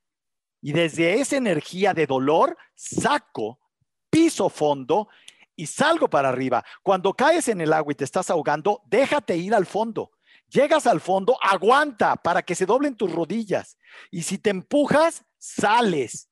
y 0.61 0.73
desde 0.73 1.21
esa 1.21 1.37
energía 1.37 1.93
de 1.93 2.07
dolor 2.07 2.57
saco, 2.75 3.61
piso 4.09 4.49
fondo 4.49 5.09
y 5.55 5.67
salgo 5.67 6.09
para 6.09 6.31
arriba. 6.31 6.65
Cuando 6.83 7.13
caes 7.13 7.49
en 7.49 7.61
el 7.61 7.71
agua 7.73 7.93
y 7.93 7.97
te 7.97 8.05
estás 8.05 8.31
ahogando, 8.31 8.81
déjate 8.87 9.37
ir 9.37 9.55
al 9.55 9.67
fondo. 9.67 10.13
Llegas 10.49 10.87
al 10.87 11.03
fondo, 11.03 11.37
aguanta 11.43 12.17
para 12.17 12.41
que 12.43 12.55
se 12.55 12.65
doblen 12.65 12.97
tus 12.97 13.13
rodillas. 13.13 13.77
Y 14.11 14.23
si 14.23 14.39
te 14.39 14.49
empujas, 14.49 15.27
sales. 15.37 16.31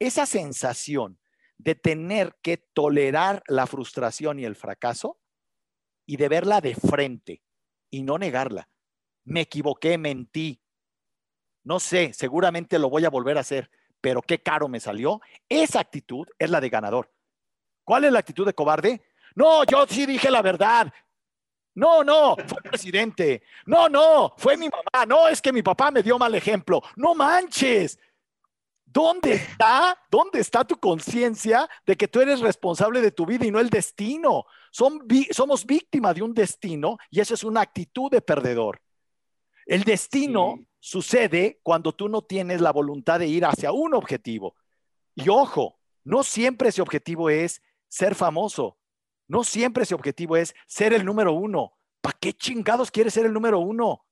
Esa 0.00 0.26
sensación 0.26 1.20
de 1.58 1.76
tener 1.76 2.36
que 2.42 2.56
tolerar 2.56 3.44
la 3.46 3.68
frustración 3.68 4.40
y 4.40 4.44
el 4.44 4.56
fracaso 4.56 5.20
y 6.06 6.16
de 6.16 6.28
verla 6.28 6.60
de 6.60 6.74
frente 6.74 7.42
y 7.90 8.02
no 8.02 8.18
negarla. 8.18 8.68
Me 9.24 9.42
equivoqué, 9.42 9.98
mentí, 9.98 10.60
no 11.62 11.78
sé, 11.78 12.12
seguramente 12.14 12.78
lo 12.78 12.88
voy 12.88 13.04
a 13.04 13.10
volver 13.10 13.36
a 13.36 13.42
hacer, 13.42 13.70
pero 14.00 14.22
qué 14.22 14.42
caro 14.42 14.68
me 14.68 14.80
salió. 14.80 15.20
Esa 15.48 15.80
actitud 15.80 16.26
es 16.38 16.50
la 16.50 16.60
de 16.60 16.70
ganador. 16.70 17.12
¿Cuál 17.84 18.04
es 18.04 18.12
la 18.12 18.20
actitud 18.20 18.46
de 18.46 18.54
cobarde? 18.54 19.02
No, 19.34 19.64
yo 19.64 19.86
sí 19.86 20.06
dije 20.06 20.30
la 20.30 20.42
verdad. 20.42 20.92
No, 21.74 22.02
no, 22.02 22.34
fue 22.46 22.62
presidente. 22.62 23.42
No, 23.66 23.88
no, 23.88 24.34
fue 24.36 24.56
mi 24.56 24.68
mamá. 24.68 25.06
No, 25.06 25.28
es 25.28 25.40
que 25.40 25.52
mi 25.52 25.62
papá 25.62 25.90
me 25.90 26.02
dio 26.02 26.18
mal 26.18 26.34
ejemplo. 26.34 26.82
No 26.96 27.14
manches. 27.14 27.98
¿Dónde 28.92 29.34
está? 29.34 29.96
¿Dónde 30.10 30.40
está 30.40 30.64
tu 30.64 30.76
conciencia 30.76 31.68
de 31.86 31.96
que 31.96 32.08
tú 32.08 32.20
eres 32.20 32.40
responsable 32.40 33.00
de 33.00 33.12
tu 33.12 33.24
vida 33.24 33.46
y 33.46 33.50
no 33.50 33.60
el 33.60 33.70
destino? 33.70 34.46
somos 34.72 35.66
víctimas 35.66 36.14
de 36.14 36.22
un 36.22 36.34
destino 36.34 36.96
y 37.10 37.20
esa 37.20 37.34
es 37.34 37.44
una 37.44 37.60
actitud 37.60 38.10
de 38.10 38.20
perdedor. 38.20 38.80
El 39.66 39.84
destino 39.84 40.58
sucede 40.80 41.60
cuando 41.62 41.92
tú 41.92 42.08
no 42.08 42.22
tienes 42.22 42.60
la 42.60 42.72
voluntad 42.72 43.20
de 43.20 43.28
ir 43.28 43.44
hacia 43.44 43.70
un 43.70 43.94
objetivo. 43.94 44.56
Y 45.14 45.28
ojo, 45.28 45.78
no 46.02 46.24
siempre 46.24 46.70
ese 46.70 46.82
objetivo 46.82 47.30
es 47.30 47.62
ser 47.88 48.16
famoso. 48.16 48.78
No 49.28 49.44
siempre 49.44 49.84
ese 49.84 49.94
objetivo 49.94 50.36
es 50.36 50.54
ser 50.66 50.92
el 50.92 51.04
número 51.04 51.32
uno. 51.32 51.74
¿Para 52.00 52.18
qué 52.18 52.32
chingados 52.32 52.90
quieres 52.90 53.14
ser 53.14 53.26
el 53.26 53.32
número 53.32 53.60
uno? 53.60 54.04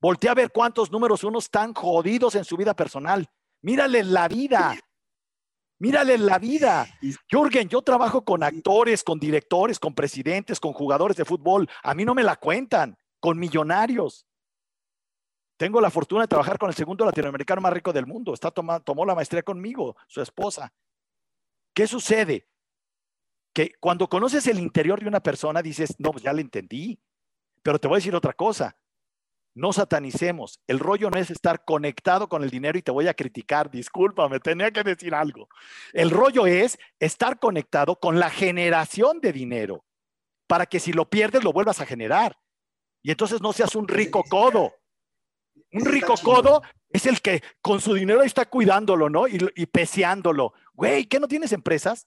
Voltea 0.00 0.32
a 0.32 0.34
ver 0.34 0.50
cuántos 0.50 0.90
números 0.90 1.22
uno 1.22 1.38
están 1.38 1.74
jodidos 1.74 2.34
en 2.34 2.44
su 2.44 2.56
vida 2.56 2.74
personal. 2.74 3.30
Mírale 3.66 4.04
la 4.04 4.28
vida. 4.28 4.78
Mírale 5.80 6.16
la 6.18 6.38
vida. 6.38 6.86
Jürgen, 7.28 7.68
yo 7.68 7.82
trabajo 7.82 8.24
con 8.24 8.44
actores, 8.44 9.02
con 9.02 9.18
directores, 9.18 9.80
con 9.80 9.92
presidentes, 9.92 10.60
con 10.60 10.72
jugadores 10.72 11.16
de 11.16 11.24
fútbol. 11.24 11.68
A 11.82 11.92
mí 11.92 12.04
no 12.04 12.14
me 12.14 12.22
la 12.22 12.36
cuentan, 12.36 12.96
con 13.18 13.36
millonarios. 13.40 14.24
Tengo 15.56 15.80
la 15.80 15.90
fortuna 15.90 16.22
de 16.22 16.28
trabajar 16.28 16.58
con 16.58 16.68
el 16.68 16.76
segundo 16.76 17.04
latinoamericano 17.04 17.60
más 17.60 17.72
rico 17.72 17.92
del 17.92 18.06
mundo. 18.06 18.34
Está 18.34 18.52
tomó 18.52 19.04
la 19.04 19.16
maestría 19.16 19.42
conmigo, 19.42 19.96
su 20.06 20.22
esposa. 20.22 20.72
¿Qué 21.74 21.88
sucede? 21.88 22.48
Que 23.52 23.72
cuando 23.80 24.08
conoces 24.08 24.46
el 24.46 24.60
interior 24.60 25.00
de 25.00 25.08
una 25.08 25.20
persona 25.20 25.60
dices, 25.60 25.96
no, 25.98 26.12
pues 26.12 26.22
ya 26.22 26.32
le 26.32 26.42
entendí. 26.42 27.00
Pero 27.64 27.80
te 27.80 27.88
voy 27.88 27.96
a 27.96 27.98
decir 27.98 28.14
otra 28.14 28.32
cosa. 28.32 28.76
No 29.56 29.72
satanicemos. 29.72 30.60
El 30.66 30.78
rollo 30.78 31.08
no 31.08 31.18
es 31.18 31.30
estar 31.30 31.64
conectado 31.64 32.28
con 32.28 32.42
el 32.42 32.50
dinero 32.50 32.78
y 32.78 32.82
te 32.82 32.90
voy 32.90 33.08
a 33.08 33.14
criticar. 33.14 33.70
Discúlpame, 33.70 34.38
tenía 34.38 34.70
que 34.70 34.82
decir 34.82 35.14
algo. 35.14 35.48
El 35.94 36.10
rollo 36.10 36.46
es 36.46 36.78
estar 37.00 37.38
conectado 37.38 37.98
con 37.98 38.20
la 38.20 38.28
generación 38.28 39.18
de 39.22 39.32
dinero 39.32 39.86
para 40.46 40.66
que 40.66 40.78
si 40.78 40.92
lo 40.92 41.08
pierdes 41.08 41.42
lo 41.42 41.54
vuelvas 41.54 41.80
a 41.80 41.86
generar. 41.86 42.38
Y 43.02 43.10
entonces 43.10 43.40
no 43.40 43.54
seas 43.54 43.74
un 43.74 43.88
rico 43.88 44.22
codo. 44.28 44.74
Un 45.72 45.86
rico 45.86 46.16
codo 46.22 46.60
es 46.90 47.06
el 47.06 47.22
que 47.22 47.42
con 47.62 47.80
su 47.80 47.94
dinero 47.94 48.22
está 48.22 48.44
cuidándolo, 48.44 49.08
¿no? 49.08 49.26
Y, 49.26 49.38
y 49.56 49.64
peseándolo. 49.64 50.52
Güey, 50.74 51.06
¿qué 51.06 51.18
no 51.18 51.28
tienes 51.28 51.52
empresas? 51.52 52.06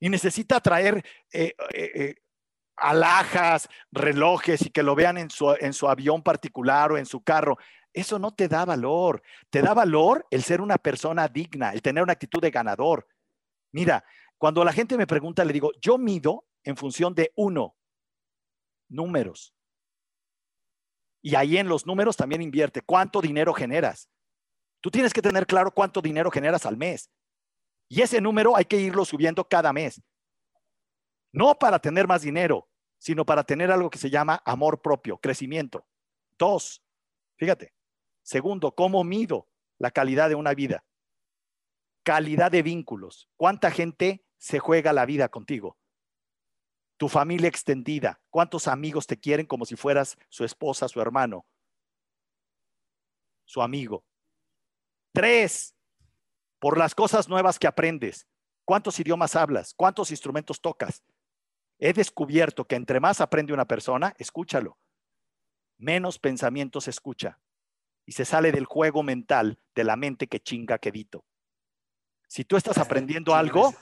Y 0.00 0.08
necesita 0.08 0.58
traer 0.60 1.04
eh, 1.30 1.54
eh, 1.74 1.90
eh, 1.94 2.14
alhajas, 2.76 3.68
relojes 3.92 4.62
y 4.66 4.70
que 4.70 4.82
lo 4.82 4.94
vean 4.94 5.18
en 5.18 5.30
su, 5.30 5.54
en 5.58 5.72
su 5.72 5.88
avión 5.88 6.22
particular 6.22 6.92
o 6.92 6.98
en 6.98 7.06
su 7.06 7.22
carro. 7.22 7.56
Eso 7.92 8.18
no 8.18 8.32
te 8.32 8.48
da 8.48 8.64
valor. 8.64 9.22
Te 9.50 9.62
da 9.62 9.74
valor 9.74 10.26
el 10.30 10.42
ser 10.42 10.60
una 10.60 10.78
persona 10.78 11.28
digna, 11.28 11.70
el 11.70 11.82
tener 11.82 12.02
una 12.02 12.12
actitud 12.12 12.40
de 12.40 12.50
ganador. 12.50 13.06
Mira, 13.72 14.04
cuando 14.38 14.64
la 14.64 14.72
gente 14.72 14.96
me 14.96 15.06
pregunta, 15.06 15.44
le 15.44 15.52
digo, 15.52 15.70
yo 15.80 15.96
mido 15.98 16.44
en 16.64 16.76
función 16.76 17.14
de 17.14 17.32
uno, 17.36 17.76
números. 18.88 19.54
Y 21.22 21.36
ahí 21.36 21.56
en 21.56 21.68
los 21.68 21.86
números 21.86 22.16
también 22.16 22.42
invierte. 22.42 22.82
¿Cuánto 22.82 23.20
dinero 23.20 23.54
generas? 23.54 24.10
Tú 24.80 24.90
tienes 24.90 25.14
que 25.14 25.22
tener 25.22 25.46
claro 25.46 25.70
cuánto 25.70 26.02
dinero 26.02 26.30
generas 26.30 26.66
al 26.66 26.76
mes. 26.76 27.10
Y 27.88 28.02
ese 28.02 28.20
número 28.20 28.56
hay 28.56 28.64
que 28.64 28.78
irlo 28.78 29.04
subiendo 29.04 29.48
cada 29.48 29.72
mes. 29.72 30.02
No 31.34 31.58
para 31.58 31.78
tener 31.78 32.06
más 32.06 32.22
dinero, 32.22 32.68
sino 32.98 33.26
para 33.26 33.44
tener 33.44 33.70
algo 33.70 33.90
que 33.90 33.98
se 33.98 34.08
llama 34.08 34.40
amor 34.46 34.80
propio, 34.80 35.18
crecimiento. 35.18 35.86
Dos, 36.38 36.82
fíjate. 37.36 37.74
Segundo, 38.22 38.74
¿cómo 38.74 39.04
mido 39.04 39.48
la 39.78 39.90
calidad 39.90 40.30
de 40.30 40.34
una 40.34 40.54
vida? 40.54 40.84
Calidad 42.02 42.50
de 42.50 42.62
vínculos. 42.62 43.28
¿Cuánta 43.36 43.70
gente 43.70 44.24
se 44.38 44.58
juega 44.58 44.94
la 44.94 45.04
vida 45.04 45.28
contigo? 45.28 45.76
tu 46.96 47.08
familia 47.08 47.48
extendida, 47.48 48.20
cuántos 48.30 48.68
amigos 48.68 49.06
te 49.06 49.18
quieren 49.18 49.46
como 49.46 49.64
si 49.64 49.76
fueras 49.76 50.16
su 50.28 50.44
esposa, 50.44 50.88
su 50.88 51.00
hermano, 51.00 51.44
su 53.44 53.60
amigo. 53.60 54.04
Tres, 55.12 55.74
por 56.58 56.78
las 56.78 56.94
cosas 56.94 57.28
nuevas 57.28 57.58
que 57.58 57.66
aprendes. 57.66 58.26
¿Cuántos 58.64 58.98
idiomas 58.98 59.36
hablas? 59.36 59.74
¿Cuántos 59.74 60.10
instrumentos 60.10 60.60
tocas? 60.60 61.02
He 61.78 61.92
descubierto 61.92 62.66
que 62.66 62.76
entre 62.76 63.00
más 63.00 63.20
aprende 63.20 63.52
una 63.52 63.66
persona, 63.66 64.14
escúchalo, 64.18 64.78
menos 65.78 66.18
pensamientos 66.18 66.88
escucha 66.88 67.40
y 68.06 68.12
se 68.12 68.24
sale 68.24 68.52
del 68.52 68.64
juego 68.64 69.02
mental 69.02 69.58
de 69.74 69.84
la 69.84 69.96
mente 69.96 70.26
que 70.26 70.40
chinga 70.40 70.78
quedito. 70.78 71.24
Si 72.28 72.44
tú 72.44 72.56
estás 72.56 72.78
aprendiendo 72.78 73.34
algo, 73.34 73.74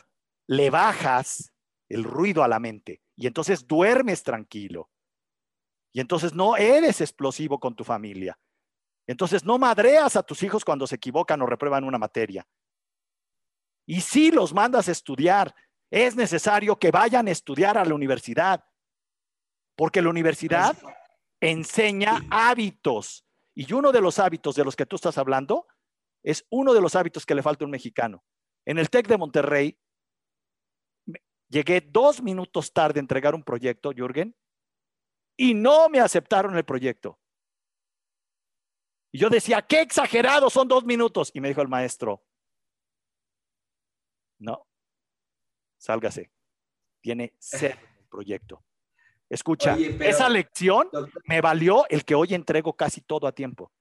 le 0.46 0.70
bajas 0.70 1.52
el 1.88 2.04
ruido 2.04 2.42
a 2.42 2.48
la 2.48 2.58
mente 2.58 3.02
y 3.16 3.26
entonces 3.26 3.66
duermes 3.66 4.22
tranquilo. 4.22 4.90
Y 5.92 6.00
entonces 6.00 6.32
no 6.32 6.56
eres 6.56 7.00
explosivo 7.00 7.60
con 7.60 7.76
tu 7.76 7.84
familia. 7.84 8.38
Entonces 9.06 9.44
no 9.44 9.58
madreas 9.58 10.16
a 10.16 10.22
tus 10.22 10.42
hijos 10.42 10.64
cuando 10.64 10.86
se 10.86 10.96
equivocan 10.96 11.42
o 11.42 11.46
reprueban 11.46 11.84
una 11.84 11.98
materia. 11.98 12.46
Y 13.84 14.00
si 14.00 14.30
los 14.30 14.54
mandas 14.54 14.88
a 14.88 14.92
estudiar, 14.92 15.54
es 15.92 16.16
necesario 16.16 16.76
que 16.76 16.90
vayan 16.90 17.28
a 17.28 17.30
estudiar 17.30 17.78
a 17.78 17.84
la 17.84 17.94
universidad, 17.94 18.64
porque 19.76 20.02
la 20.02 20.08
universidad 20.08 20.76
enseña 21.40 22.22
hábitos. 22.30 23.24
Y 23.54 23.72
uno 23.72 23.92
de 23.92 24.00
los 24.00 24.18
hábitos 24.18 24.56
de 24.56 24.64
los 24.64 24.74
que 24.74 24.86
tú 24.86 24.96
estás 24.96 25.18
hablando 25.18 25.68
es 26.24 26.44
uno 26.50 26.74
de 26.74 26.80
los 26.80 26.96
hábitos 26.96 27.24
que 27.24 27.34
le 27.34 27.42
falta 27.42 27.64
a 27.64 27.66
un 27.66 27.70
mexicano. 27.70 28.24
En 28.64 28.78
el 28.78 28.90
TEC 28.90 29.06
de 29.06 29.18
Monterrey 29.18 29.78
Llegué 31.52 31.82
dos 31.82 32.22
minutos 32.22 32.72
tarde 32.72 32.98
a 32.98 33.02
entregar 33.02 33.34
un 33.34 33.42
proyecto, 33.42 33.92
Jürgen, 33.92 34.34
y 35.36 35.52
no 35.52 35.90
me 35.90 36.00
aceptaron 36.00 36.56
el 36.56 36.64
proyecto. 36.64 37.20
Y 39.12 39.18
yo 39.18 39.28
decía, 39.28 39.60
qué 39.60 39.82
exagerado, 39.82 40.48
son 40.48 40.66
dos 40.66 40.86
minutos. 40.86 41.30
Y 41.34 41.42
me 41.42 41.48
dijo 41.48 41.60
el 41.60 41.68
maestro, 41.68 42.24
No. 44.38 44.66
Sálgase. 45.86 46.30
Tiene 47.00 47.34
en 47.54 47.64
el 47.66 47.74
proyecto. 48.08 48.62
Escucha, 49.28 49.74
Oye, 49.74 49.94
pero- 49.98 50.10
esa 50.10 50.28
lección 50.28 50.88
Doctor, 50.92 51.22
me 51.26 51.40
valió 51.40 51.84
el 51.88 52.04
que 52.04 52.14
hoy 52.14 52.34
entrego 52.34 52.74
casi 52.74 53.00
todo 53.00 53.26
a 53.26 53.32
tiempo. 53.32 53.72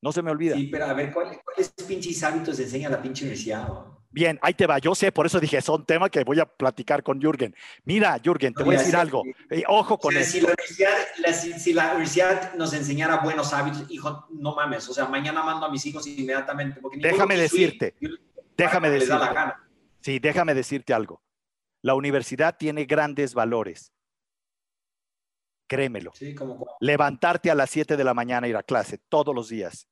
No 0.00 0.12
se 0.12 0.22
me 0.22 0.30
olvida. 0.30 0.54
Sí, 0.54 0.68
pero 0.70 0.84
a 0.84 0.92
ver, 0.92 1.12
¿cuál- 1.12 1.40
¿cuáles 1.42 1.70
pinches 1.88 2.22
hábitos 2.22 2.60
enseña 2.60 2.88
la 2.88 3.02
pinche 3.02 3.24
universidad? 3.24 3.68
Bien, 4.10 4.38
ahí 4.40 4.54
te 4.54 4.66
va. 4.68 4.78
Yo 4.78 4.94
sé, 4.94 5.10
por 5.10 5.26
eso 5.26 5.40
dije, 5.40 5.60
son 5.60 5.84
temas 5.84 6.10
que 6.10 6.22
voy 6.22 6.38
a 6.38 6.46
platicar 6.46 7.02
con 7.02 7.20
Jürgen. 7.20 7.52
Mira, 7.84 8.16
Jürgen, 8.22 8.54
te 8.54 8.60
No, 8.60 8.66
voy 8.66 8.76
a 8.76 8.78
decir 8.78 8.94
algo. 8.94 9.24
Eh, 9.50 9.64
ojo 9.66 9.94
O 9.94 9.98
con 9.98 10.12
sea, 10.12 10.20
esto. 10.22 10.32
si 10.32 10.40
la, 10.42 10.46
universidad, 10.52 10.98
la- 11.18 11.32
si, 11.32 11.52
si 11.54 11.72
la 11.72 11.90
universidad 11.90 12.54
nos 12.54 12.72
enseñara 12.72 13.16
buenos 13.16 13.52
hábitos, 13.52 13.84
hijo, 13.90 14.26
no 14.30 14.54
mames, 14.54 14.88
o 14.88 14.94
sea, 14.94 15.06
mañana 15.06 15.42
mando 15.42 15.66
a 15.66 15.70
mis 15.72 15.84
hijos 15.86 16.06
inmediatamente. 16.06 16.80
Porque 16.80 16.98
Déjame 16.98 17.36
decirte, 17.36 17.96
yo- 18.00 18.10
Déjame 18.56 18.90
les 18.90 19.08
da 19.08 19.14
la 19.16 19.20
decirte. 19.22 19.34
gana. 19.34 19.68
Sí, 20.00 20.18
déjame 20.20 20.54
decirte 20.54 20.94
algo. 20.94 21.20
La 21.82 21.94
universidad 21.94 22.56
tiene 22.58 22.84
grandes 22.84 23.34
valores. 23.34 23.92
Créemelo. 25.68 26.12
Sí, 26.14 26.34
como, 26.34 26.66
Levantarte 26.80 27.50
a 27.50 27.54
las 27.54 27.70
7 27.70 27.96
de 27.96 28.04
la 28.04 28.14
mañana 28.14 28.46
e 28.46 28.50
ir 28.50 28.56
a 28.56 28.62
clase 28.62 28.98
todos 29.08 29.34
los 29.34 29.48
días 29.48 29.86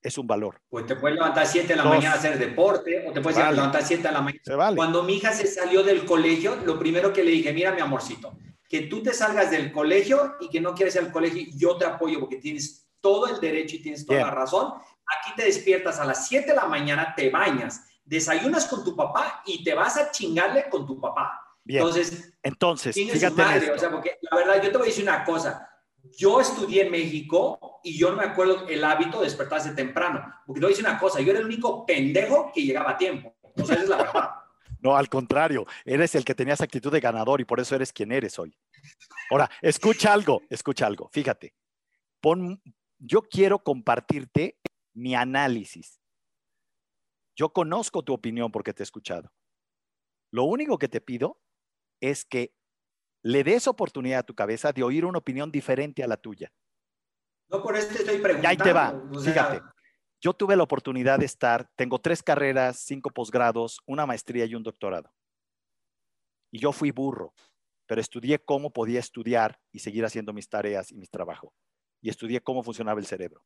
es 0.00 0.16
un 0.16 0.28
valor. 0.28 0.60
pues 0.68 0.86
te 0.86 0.94
puedes 0.94 1.16
levantar 1.16 1.42
a 1.42 1.46
7 1.46 1.66
de 1.66 1.76
la 1.76 1.82
Dos. 1.82 1.92
mañana 1.94 2.14
a 2.14 2.18
hacer 2.18 2.38
deporte, 2.38 3.04
o 3.08 3.12
te 3.12 3.20
puedes 3.20 3.36
Vale. 3.36 3.56
levantar 3.56 3.82
a 3.82 3.84
7 3.84 4.02
de 4.04 4.12
la 4.12 4.20
mañana. 4.20 4.42
Se 4.44 4.54
vale. 4.54 4.76
Cuando 4.76 5.02
mi 5.02 5.14
hija 5.16 5.32
se 5.32 5.48
salió 5.48 5.82
del 5.82 6.04
colegio, 6.04 6.54
lo 6.64 6.78
primero 6.78 7.12
que 7.12 7.24
le 7.24 7.32
dije, 7.32 7.52
mira 7.52 7.72
mi 7.72 7.80
amorcito, 7.80 8.38
que 8.68 8.82
tú 8.82 9.02
te 9.02 9.12
salgas 9.12 9.50
del 9.50 9.72
colegio 9.72 10.36
y 10.40 10.48
que 10.50 10.60
no 10.60 10.72
quieres 10.74 10.94
ir 10.94 11.00
al 11.02 11.10
colegio, 11.10 11.42
yo 11.56 11.76
te 11.76 11.84
apoyo 11.84 12.20
porque 12.20 12.36
tienes 12.36 12.86
todo 13.00 13.26
el 13.26 13.40
derecho 13.40 13.74
y 13.74 13.80
tienes 13.82 14.06
toda 14.06 14.18
Bien. 14.20 14.28
la 14.28 14.34
razón. 14.34 14.74
Aquí 15.20 15.32
te 15.36 15.42
despiertas 15.44 15.98
a 15.98 16.04
las 16.04 16.28
7 16.28 16.46
de 16.50 16.54
la 16.54 16.66
mañana, 16.66 17.12
te 17.16 17.28
bañas, 17.30 17.87
desayunas 18.08 18.66
con 18.66 18.82
tu 18.82 18.96
papá 18.96 19.42
y 19.44 19.62
te 19.62 19.74
vas 19.74 19.96
a 19.98 20.10
chingarle 20.10 20.68
con 20.70 20.86
tu 20.86 20.98
papá. 21.00 21.40
Bien. 21.62 21.80
Entonces, 21.82 22.32
Entonces, 22.42 22.94
fíjate 22.94 23.26
en 23.26 23.34
madre, 23.36 23.58
esto. 23.58 23.74
o 23.74 23.78
sea, 23.78 23.90
porque 23.90 24.18
la 24.22 24.36
verdad, 24.36 24.62
yo 24.62 24.72
te 24.72 24.78
voy 24.78 24.86
a 24.86 24.90
decir 24.90 25.04
una 25.04 25.24
cosa. 25.24 25.68
Yo 26.16 26.40
estudié 26.40 26.86
en 26.86 26.90
México 26.90 27.80
y 27.84 27.98
yo 27.98 28.10
no 28.10 28.16
me 28.16 28.24
acuerdo 28.24 28.66
el 28.66 28.82
hábito 28.82 29.18
de 29.18 29.24
despertarse 29.26 29.74
temprano. 29.74 30.24
Porque 30.46 30.60
te 30.60 30.66
voy 30.66 30.72
a 30.72 30.76
decir 30.76 30.88
una 30.88 30.98
cosa, 30.98 31.20
yo 31.20 31.30
era 31.30 31.40
el 31.40 31.44
único 31.46 31.84
pendejo 31.84 32.50
que 32.54 32.62
llegaba 32.62 32.92
a 32.92 32.96
tiempo. 32.96 33.36
O 33.42 33.64
sea, 33.66 33.74
esa 33.74 33.84
es 33.84 33.88
la 33.90 33.96
verdad. 33.98 34.30
No, 34.80 34.96
al 34.96 35.08
contrario, 35.08 35.66
eres 35.84 36.14
el 36.14 36.24
que 36.24 36.36
tenías 36.36 36.60
actitud 36.60 36.92
de 36.92 37.00
ganador 37.00 37.40
y 37.40 37.44
por 37.44 37.58
eso 37.58 37.74
eres 37.74 37.92
quien 37.92 38.12
eres 38.12 38.38
hoy. 38.38 38.56
Ahora, 39.28 39.50
escucha 39.60 40.12
algo, 40.12 40.42
escucha 40.48 40.86
algo. 40.86 41.10
Fíjate, 41.12 41.52
pon, 42.20 42.62
yo 42.96 43.22
quiero 43.22 43.58
compartirte 43.58 44.56
mi 44.94 45.16
análisis. 45.16 45.97
Yo 47.38 47.52
conozco 47.52 48.02
tu 48.02 48.12
opinión 48.12 48.50
porque 48.50 48.74
te 48.74 48.82
he 48.82 48.84
escuchado. 48.84 49.32
Lo 50.32 50.44
único 50.44 50.76
que 50.76 50.88
te 50.88 51.00
pido 51.00 51.40
es 52.00 52.24
que 52.24 52.52
le 53.22 53.44
des 53.44 53.68
oportunidad 53.68 54.20
a 54.20 54.22
tu 54.24 54.34
cabeza 54.34 54.72
de 54.72 54.82
oír 54.82 55.04
una 55.04 55.18
opinión 55.18 55.52
diferente 55.52 56.02
a 56.02 56.08
la 56.08 56.16
tuya. 56.16 56.52
No 57.48 57.62
por 57.62 57.76
eso 57.76 57.88
te 57.88 57.98
estoy 58.00 58.16
Y 58.16 58.20
preguntando. 58.20 58.48
ahí 58.48 58.56
te 58.56 58.72
va, 58.72 58.92
o 59.12 59.20
sea, 59.20 59.32
fíjate. 59.32 59.62
Yo 60.20 60.34
tuve 60.34 60.56
la 60.56 60.64
oportunidad 60.64 61.20
de 61.20 61.26
estar, 61.26 61.70
tengo 61.76 62.00
tres 62.00 62.24
carreras, 62.24 62.80
cinco 62.80 63.10
posgrados, 63.10 63.78
una 63.86 64.04
maestría 64.04 64.44
y 64.44 64.56
un 64.56 64.64
doctorado. 64.64 65.12
Y 66.50 66.58
yo 66.58 66.72
fui 66.72 66.90
burro, 66.90 67.34
pero 67.86 68.00
estudié 68.00 68.40
cómo 68.40 68.72
podía 68.72 68.98
estudiar 68.98 69.60
y 69.72 69.78
seguir 69.78 70.04
haciendo 70.04 70.32
mis 70.32 70.48
tareas 70.48 70.90
y 70.90 70.96
mis 70.96 71.08
trabajos. 71.08 71.52
Y 72.02 72.10
estudié 72.10 72.40
cómo 72.40 72.64
funcionaba 72.64 72.98
el 72.98 73.06
cerebro. 73.06 73.44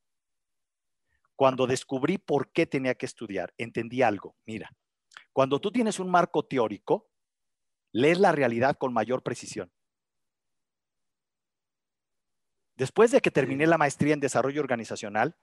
Cuando 1.36 1.66
descubrí 1.66 2.18
por 2.18 2.52
qué 2.52 2.66
tenía 2.66 2.94
que 2.94 3.06
estudiar, 3.06 3.54
entendí 3.58 4.02
algo. 4.02 4.36
Mira, 4.46 4.70
cuando 5.32 5.60
tú 5.60 5.72
tienes 5.72 5.98
un 5.98 6.10
marco 6.10 6.44
teórico, 6.44 7.10
lees 7.92 8.18
la 8.18 8.32
realidad 8.32 8.76
con 8.76 8.92
mayor 8.92 9.22
precisión. 9.22 9.72
Después 12.76 13.10
de 13.10 13.20
que 13.20 13.30
terminé 13.30 13.66
la 13.66 13.78
maestría 13.78 14.14
en 14.14 14.20
desarrollo 14.20 14.60
organizacional, 14.60 15.36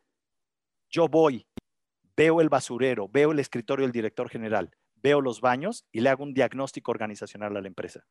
yo 0.89 1.07
voy, 1.07 1.47
veo 2.15 2.41
el 2.41 2.49
basurero, 2.49 3.07
veo 3.07 3.31
el 3.31 3.39
escritorio 3.39 3.85
del 3.85 3.91
director 3.91 4.29
general, 4.29 4.71
veo 4.95 5.21
los 5.21 5.39
baños 5.39 5.85
y 5.91 6.01
le 6.01 6.09
hago 6.09 6.23
un 6.23 6.33
diagnóstico 6.33 6.91
organizacional 6.91 7.55
a 7.55 7.61
la 7.61 7.67
empresa. 7.67 8.05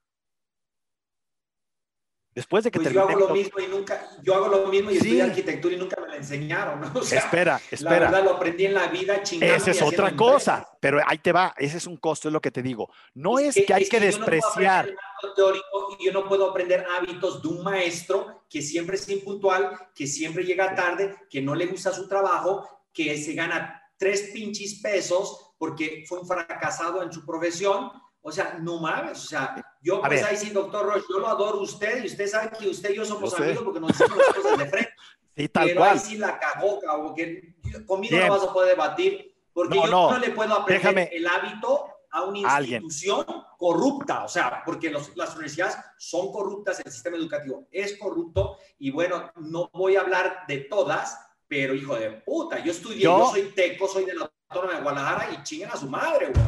Después 2.38 2.62
de 2.62 2.70
que 2.70 2.79
pues 2.79 2.92
yo 2.94 3.01
terminé... 3.05 3.14
hago 3.16 3.29
lo 3.31 3.35
mismo 3.35 3.59
y 3.59 3.66
nunca, 3.66 4.11
yo 4.22 4.33
hago 4.33 4.46
lo 4.46 4.68
mismo 4.68 4.92
y 4.92 4.94
Sí. 4.94 4.98
estudié 4.98 5.22
arquitectura 5.24 5.74
y 5.74 5.77
nunca 5.77 6.01
me 6.01 6.07
lo 6.07 6.14
enseñaron, 6.14 6.81
¿no? 6.81 6.92
O 7.01 7.03
sea, 7.03 7.18
espera, 7.18 7.55
la 7.55 7.74
espera. 7.77 7.98
verdad 7.98 8.22
lo 8.22 8.31
aprendí 8.35 8.64
en 8.66 8.74
la 8.74 8.87
vida 8.87 9.20
chingando. 9.24 9.57
Esa 9.57 9.72
es 9.72 9.83
otra 9.83 10.14
cosa, 10.14 10.68
pero 10.79 11.01
ahí 11.05 11.18
te 11.18 11.33
va, 11.33 11.53
ese 11.59 11.79
es 11.79 11.87
un 11.88 11.96
costo, 11.96 12.29
es 12.29 12.33
lo 12.33 12.40
que 12.40 12.53
te 12.53 12.62
digo. 12.62 12.88
No 13.12 13.40
es, 13.40 13.57
que, 13.57 13.74
hay 13.74 13.83
es 13.83 13.88
que, 13.90 13.98
yo 13.98 14.07
no 14.07 14.24
puedo 14.24 14.31
despreciar. 14.37 14.79
aprender 14.85 14.98
algo 15.20 15.35
teórico 15.35 15.96
y 15.98 16.07
yo 16.07 16.12
no 16.12 16.29
puedo 16.29 16.48
aprender 16.51 16.87
hábitos 16.96 17.42
de 17.42 17.48
un 17.48 17.64
maestro 17.64 18.44
que 18.48 18.62
siempre 18.62 18.94
es 18.94 19.09
impuntual, 19.09 19.77
que 19.92 20.07
siempre 20.07 20.44
llega 20.44 20.77
tarde, 20.77 21.16
que 21.29 21.42
no 21.42 21.57
le 21.57 21.66
gusta 21.66 21.92
su 21.92 22.07
trabajo, 22.07 22.85
que 22.94 23.18
se 23.18 23.33
gana 23.33 23.83
tres 23.96 24.31
pinches 24.33 24.79
pesos 24.81 25.55
porque 25.59 26.05
fue 26.07 26.20
un 26.20 26.29
fracasado 26.29 27.03
en 27.03 27.12
su 27.12 27.27
profesión. 27.27 27.90
O 28.20 28.31
sea, 28.31 28.59
no 28.61 28.79
mames, 28.79 29.18
o 29.24 29.29
sea, 29.29 29.57
yo 29.81 29.97
A 30.05 30.09
pues 30.09 30.21
ver. 30.23 30.31
ahí 30.31 30.37
sí, 30.37 30.51
doctor 30.51 30.87
Roche, 30.87 31.05
yo 31.11 31.19
lo 31.19 31.29
adoro 31.29 31.59
a 31.59 31.62
usted 31.62 32.03
y 32.03 32.07
usted 32.07 32.27
sabe 32.27 32.51
que 32.59 32.69
usted 32.69 32.91
y 32.91 32.97
yo 32.97 33.05
somos 33.05 33.31
Yo 33.31 33.37
sé. 33.37 33.43
amigos 33.45 33.62
porque 33.64 33.81
nos 33.81 33.97
decimos 33.97 34.19
las 34.19 34.35
cosas 34.37 34.59
de 34.59 34.67
frente. 34.67 34.91
Sí, 35.38 35.49
tal 35.49 35.69
pero 35.69 35.81
cual. 35.83 35.91
ahí 35.93 35.99
sí 36.01 36.19
la 36.19 36.37
cagó, 36.37 36.81
cabrón, 36.81 37.14
que 37.14 37.55
yo- 37.62 37.87
conmigo 37.87 38.17
Bien. 38.17 38.27
no 38.27 38.35
vas 38.38 38.43
a 38.49 38.53
poder 38.53 38.71
debatir 38.71 39.37
porque 39.53 39.77
No, 39.77 39.85
yo 39.85 39.91
no. 39.93 40.11
no, 40.11 40.19
le 40.19 40.31
puedo 40.31 40.53
aprender 40.53 40.83
Déjame- 40.83 41.09
el 41.12 41.25
hábito 41.29 41.87
a 42.11 42.25
una 42.25 42.57
Alguien. 42.57 42.83
institución 42.83 43.25
corrupta, 43.57 44.25
o 44.25 44.29
sea, 44.29 44.62
porque 44.64 44.91
los- 44.91 45.17
las 45.17 45.31
universidades 45.37 45.77
son 45.97 46.33
corruptas, 46.33 46.81
el 46.85 46.91
sistema 46.91 47.17
educativo 47.19 47.69
es 47.71 47.97
corrupto 47.99 48.57
y 48.81 48.91
bueno, 48.91 49.31
no 49.37 49.71
voy 49.75 49.95
a 49.95 50.01
hablar 50.01 50.41
de 50.49 50.59
todas, 50.59 51.17
pero 51.47 51.73
hijo 51.73 51.95
de 51.95 52.11
puta, 52.11 52.59
yo 52.59 52.73
estudié, 52.73 53.03
Yo- 53.03 53.19
yo, 53.19 53.31
soy 53.31 53.43
teco, 53.55 53.87
soy 53.87 54.07
de 54.07 54.14
la 54.17 54.29
Autónoma 54.49 54.75
de 54.79 54.83
Guadalajara 54.83 55.31
y 55.35 55.43
chinguen 55.45 55.71
a 55.71 55.77
su 55.77 55.88
madre, 55.88 56.33
güey. 56.33 56.45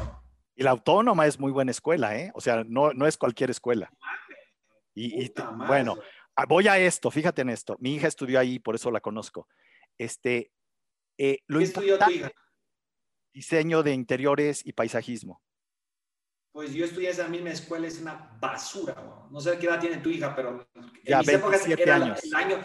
Y 0.61 0.63
la 0.63 0.73
autónoma 0.73 1.27
es 1.27 1.41
muy 1.41 1.53
buena 1.53 1.71
escuela, 1.71 2.19
¿eh? 2.19 2.31
O 2.35 2.41
sea, 2.43 2.65
no, 2.69 2.93
no 2.93 3.07
es 3.07 3.17
cualquier 3.17 3.49
escuela. 3.49 3.91
Y, 4.95 5.33
bueno, 5.67 5.97
ah, 6.37 6.45
voy 6.47 6.69
a 6.69 6.79
esto, 6.79 7.11
fíjate 7.11 7.41
en 7.41 7.49
esto. 7.49 7.79
Mi 7.81 7.95
hija 7.95 8.09
estudió 8.09 8.39
ahí, 8.39 8.59
por 8.59 8.75
eso 8.75 8.91
la 8.91 9.01
conozco. 9.01 9.49
Este, 9.97 10.53
eh, 11.17 11.39
lo 11.47 11.61
¿qué 11.61 11.65
estudió 11.65 11.99
tu 11.99 12.11
hija? 12.11 12.31
diseño 13.33 13.83
de 13.83 13.95
interiores 13.95 14.61
y 14.63 14.75
paisajismo. 14.75 15.41
Pues 16.53 16.75
yo 16.75 16.85
estudié 16.85 17.09
esa 17.09 17.27
misma 17.27 17.53
escuela, 17.53 17.87
es 17.87 17.99
una 17.99 18.37
basura. 18.39 18.95
No 19.31 19.41
sé 19.41 19.59
qué 19.59 19.67
edad 19.67 19.81
tiene 19.81 19.97
tu 19.97 20.11
hija, 20.11 20.37
pero 20.37 20.69
en 20.75 20.93
Ya, 21.07 21.21
mis 21.21 21.29
épocas 21.31 21.67
27 21.67 21.83
era 21.83 21.95
años. 21.95 22.23
el 22.23 22.35
año, 22.35 22.59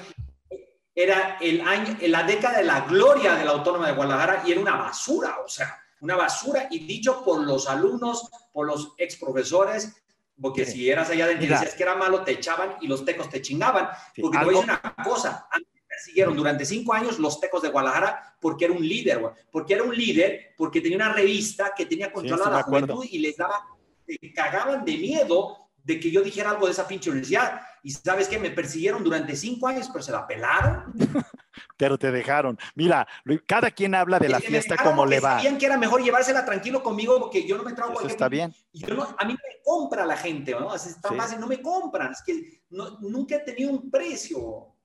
era 0.94 1.38
el 1.40 1.62
año, 1.62 1.98
la 2.10 2.24
década 2.24 2.58
de 2.58 2.66
la 2.66 2.82
gloria 2.82 3.36
de 3.36 3.46
la 3.46 3.52
Autónoma 3.52 3.88
de 3.88 3.94
Guadalajara 3.94 4.44
y 4.46 4.52
era 4.52 4.60
una 4.60 4.76
basura, 4.76 5.40
o 5.40 5.48
sea, 5.48 5.82
una 6.06 6.16
basura 6.16 6.68
y 6.70 6.80
dicho 6.86 7.24
por 7.26 7.42
los 7.42 7.68
alumnos, 7.68 8.30
por 8.54 8.68
los 8.68 8.94
ex 8.98 9.16
profesores, 9.18 9.92
porque 10.40 10.66
Sí. 10.66 10.72
si 10.74 10.90
eras 10.90 11.10
allá 11.10 11.26
de 11.28 11.36
decías 11.36 11.74
que 11.74 11.82
era 11.84 11.96
malo, 11.96 12.24
te 12.24 12.34
echaban 12.34 12.76
y 12.82 12.88
los 12.88 13.04
tecos 13.04 13.28
te 13.30 13.42
chingaban. 13.42 13.90
Sí, 14.14 14.22
Porque 14.22 14.38
te 14.38 14.46
voy 14.46 14.56
a 14.56 14.60
algo- 14.60 14.72
decir 14.72 14.82
una 14.96 15.04
cosa, 15.04 15.48
a 15.52 15.58
mí 15.58 15.66
me 15.74 15.82
persiguieron 15.88 16.36
durante 16.36 16.64
cinco 16.66 16.94
años 16.94 17.18
los 17.18 17.40
tecos 17.40 17.62
de 17.64 17.70
Guadalajara 17.70 18.38
porque 18.40 18.66
era 18.66 18.74
un 18.76 18.88
líder, 18.88 19.18
güey. 19.20 19.34
Porque 19.52 19.74
era 19.74 19.84
un 19.84 19.96
líder, 19.96 20.54
porque 20.58 20.80
tenía 20.82 20.98
una 20.98 21.12
revista 21.12 21.74
que 21.76 21.86
tenía 21.88 22.12
controlada 22.14 22.50
de 22.52 22.56
la 22.58 22.64
juventud 22.64 23.04
y 23.10 23.18
les 23.20 23.36
daba, 23.36 23.66
se 24.06 24.32
cagaban 24.34 24.86
de 24.86 24.98
miedo 24.98 25.70
de 25.84 26.00
que 26.00 26.12
yo 26.12 26.22
dijera 26.22 26.52
algo 26.52 26.68
de 26.68 26.74
esa 26.74 26.88
pinche 26.88 27.10
universidad. 27.10 27.62
Y 27.82 27.92
sabes 27.92 28.28
que 28.28 28.38
me 28.38 28.52
persiguieron 28.52 29.04
durante 29.04 29.36
cinco 29.36 29.68
años, 29.68 29.90
pero 29.92 30.04
se 30.04 30.12
la 30.12 30.28
pelaron. 30.28 30.94
pero 31.78 31.98
te 31.98 32.12
dejaron. 32.12 32.58
Mira, 32.76 33.08
cada 33.48 33.72
quien 33.72 33.96
habla 33.96 34.20
de 34.20 34.30
la 34.30 34.40
me 34.40 34.46
fiesta 34.46 34.76
como 34.78 35.06
le 35.06 35.20
va. 35.20 35.38
Sabían 35.38 35.58
que 35.58 35.66
era 35.66 35.78
mejor 35.78 36.04
llevársela 36.04 36.46
tranquilo 36.46 36.82
conmigo 36.84 37.20
porque 37.20 37.48
yo 37.48 37.58
no 37.58 37.64
me 37.64 37.74
trago 37.74 37.94
Eso 37.94 38.08
está 38.08 38.28
bien. 38.30 38.54
y 38.72 38.86
yo 38.86 38.94
no, 38.96 39.04
a 39.18 39.26
mí 39.26 39.34
me 39.34 39.62
compra 39.64 40.06
la 40.06 40.18
gente, 40.18 40.52
¿no? 40.52 40.74
Está 40.74 41.10
Sí. 41.28 41.36
no 41.40 41.48
me 41.48 41.62
compran. 41.62 42.12
Es 42.12 42.22
que 42.26 42.62
no- 42.70 43.00
nunca 43.00 43.36
he 43.36 43.40
tenido 43.40 43.72
un 43.72 43.90
precio. 43.90 44.76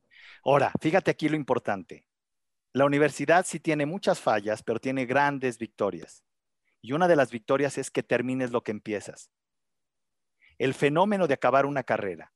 Ahora, 0.44 0.72
fíjate 0.80 1.10
aquí 1.10 1.28
lo 1.28 1.36
importante. 1.36 2.06
La 2.72 2.84
universidad 2.84 3.44
sí 3.46 3.58
tiene 3.60 3.84
muchas 3.84 4.20
fallas, 4.20 4.62
pero 4.62 4.78
tiene 4.80 5.04
grandes 5.04 5.58
victorias. 5.58 6.24
Y 6.80 6.92
una 6.92 7.08
de 7.08 7.16
las 7.16 7.30
victorias 7.30 7.76
es 7.78 7.90
que 7.90 8.02
termines 8.02 8.52
lo 8.52 8.62
que 8.62 8.70
empiezas. 8.70 9.30
El 10.56 10.74
fenómeno 10.74 11.26
de 11.26 11.34
acabar 11.34 11.66
una 11.66 11.82
carrera, 11.82 12.32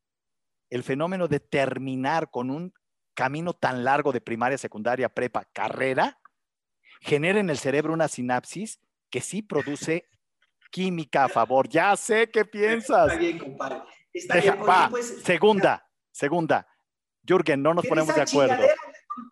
el 0.71 0.83
fenómeno 0.83 1.29
de 1.29 1.41
terminar 1.41 2.31
con 2.31 2.51
un 2.51 2.75
camino 3.15 3.55
tan 3.55 3.85
largo 3.85 4.13
de 4.13 4.21
primaria, 4.21 4.59
secundaria, 4.59 5.09
prepa, 5.09 5.45
carrera, 5.53 6.19
genera 7.01 7.41
en 7.41 7.51
el 7.51 7.59
cerebro 7.59 7.93
una 7.93 8.09
sinapsis 8.09 8.81
que 9.11 9.21
sí 9.21 9.43
produce 9.43 10.09
química 10.71 11.25
a 11.25 11.29
favor. 11.29 11.69
Ya 11.69 11.95
sé 11.97 12.31
qué 12.31 12.45
piensas. 12.45 13.07
Está 13.09 13.19
bien, 13.19 13.39
compadre. 13.39 13.83
Está 14.13 14.35
Deja- 14.35 14.53
bien, 14.55 14.69
va, 14.69 14.89
pues, 14.91 15.23
segunda, 15.25 15.89
segunda. 16.11 16.67
Jürgen, 17.27 17.63
no 17.63 17.73
nos 17.75 17.83
¿qué 17.83 17.89
ponemos 17.89 18.15
de 18.15 18.21
acuerdo. 18.23 18.57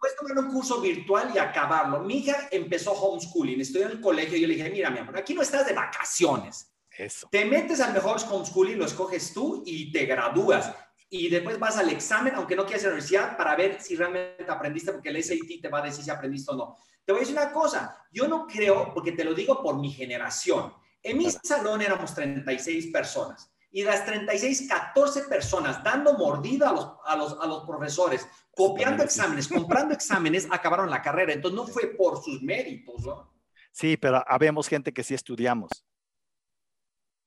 puedes 0.00 0.16
tomar 0.16 0.38
un 0.38 0.50
curso 0.50 0.80
virtual 0.80 1.30
y 1.34 1.38
acabarlo. 1.38 2.00
Mi 2.00 2.18
hija 2.18 2.48
empezó 2.50 2.92
homeschooling, 2.92 3.60
estoy 3.60 3.82
en 3.82 3.90
el 3.92 4.00
colegio 4.00 4.36
y 4.38 4.40
yo 4.42 4.46
le 4.48 4.54
dije, 4.54 4.70
mira, 4.70 4.88
mi 4.90 4.98
amor, 5.00 5.16
aquí 5.18 5.34
no 5.34 5.42
estás 5.42 5.66
de 5.66 5.72
vacaciones. 5.72 6.72
Eso. 6.90 7.28
Te 7.30 7.44
metes 7.44 7.80
al 7.80 7.92
mejor 7.92 8.18
homeschooling, 8.30 8.78
lo 8.78 8.84
escoges 8.86 9.32
tú 9.34 9.62
y 9.66 9.90
te 9.92 10.04
gradúas. 10.06 10.72
Y 11.14 11.28
después 11.28 11.58
vas 11.58 11.76
al 11.76 11.90
examen, 11.90 12.34
aunque 12.36 12.56
no 12.56 12.64
quieras 12.64 12.84
ir 12.84 12.86
a 12.86 12.90
la 12.90 12.94
universidad, 12.94 13.36
para 13.36 13.54
ver 13.54 13.78
si 13.82 13.96
realmente 13.96 14.46
aprendiste, 14.48 14.92
porque 14.92 15.10
el 15.10 15.22
SAT 15.22 15.60
te 15.60 15.68
va 15.68 15.80
a 15.80 15.82
decir 15.82 16.02
si 16.02 16.10
aprendiste 16.10 16.50
o 16.50 16.56
no. 16.56 16.76
Te 17.04 17.12
voy 17.12 17.18
a 17.18 17.20
decir 17.20 17.36
una 17.36 17.52
cosa, 17.52 18.06
yo 18.10 18.26
no 18.26 18.46
creo, 18.46 18.94
porque 18.94 19.12
te 19.12 19.22
lo 19.22 19.34
digo 19.34 19.62
por 19.62 19.78
mi 19.78 19.92
generación. 19.92 20.72
En 21.02 21.18
mi 21.18 21.30
salón 21.30 21.82
éramos 21.82 22.14
36 22.14 22.86
personas 22.86 23.52
y 23.70 23.84
las 23.84 24.06
36, 24.06 24.66
14 24.66 25.24
personas 25.24 25.84
dando 25.84 26.16
mordida 26.16 26.70
a 26.70 26.72
los, 26.72 26.88
a 27.04 27.14
los, 27.14 27.38
a 27.38 27.46
los 27.46 27.66
profesores, 27.66 28.26
copiando 28.56 29.02
exámenes, 29.02 29.48
comprando 29.48 29.92
exámenes, 29.92 30.48
acabaron 30.50 30.88
la 30.88 31.02
carrera. 31.02 31.34
Entonces 31.34 31.56
no 31.56 31.66
fue 31.66 31.88
por 31.88 32.24
sus 32.24 32.42
méritos, 32.42 33.04
¿no? 33.04 33.34
Sí, 33.70 33.98
pero 33.98 34.24
habemos 34.26 34.66
gente 34.66 34.94
que 34.94 35.02
sí 35.02 35.12
estudiamos. 35.12 35.70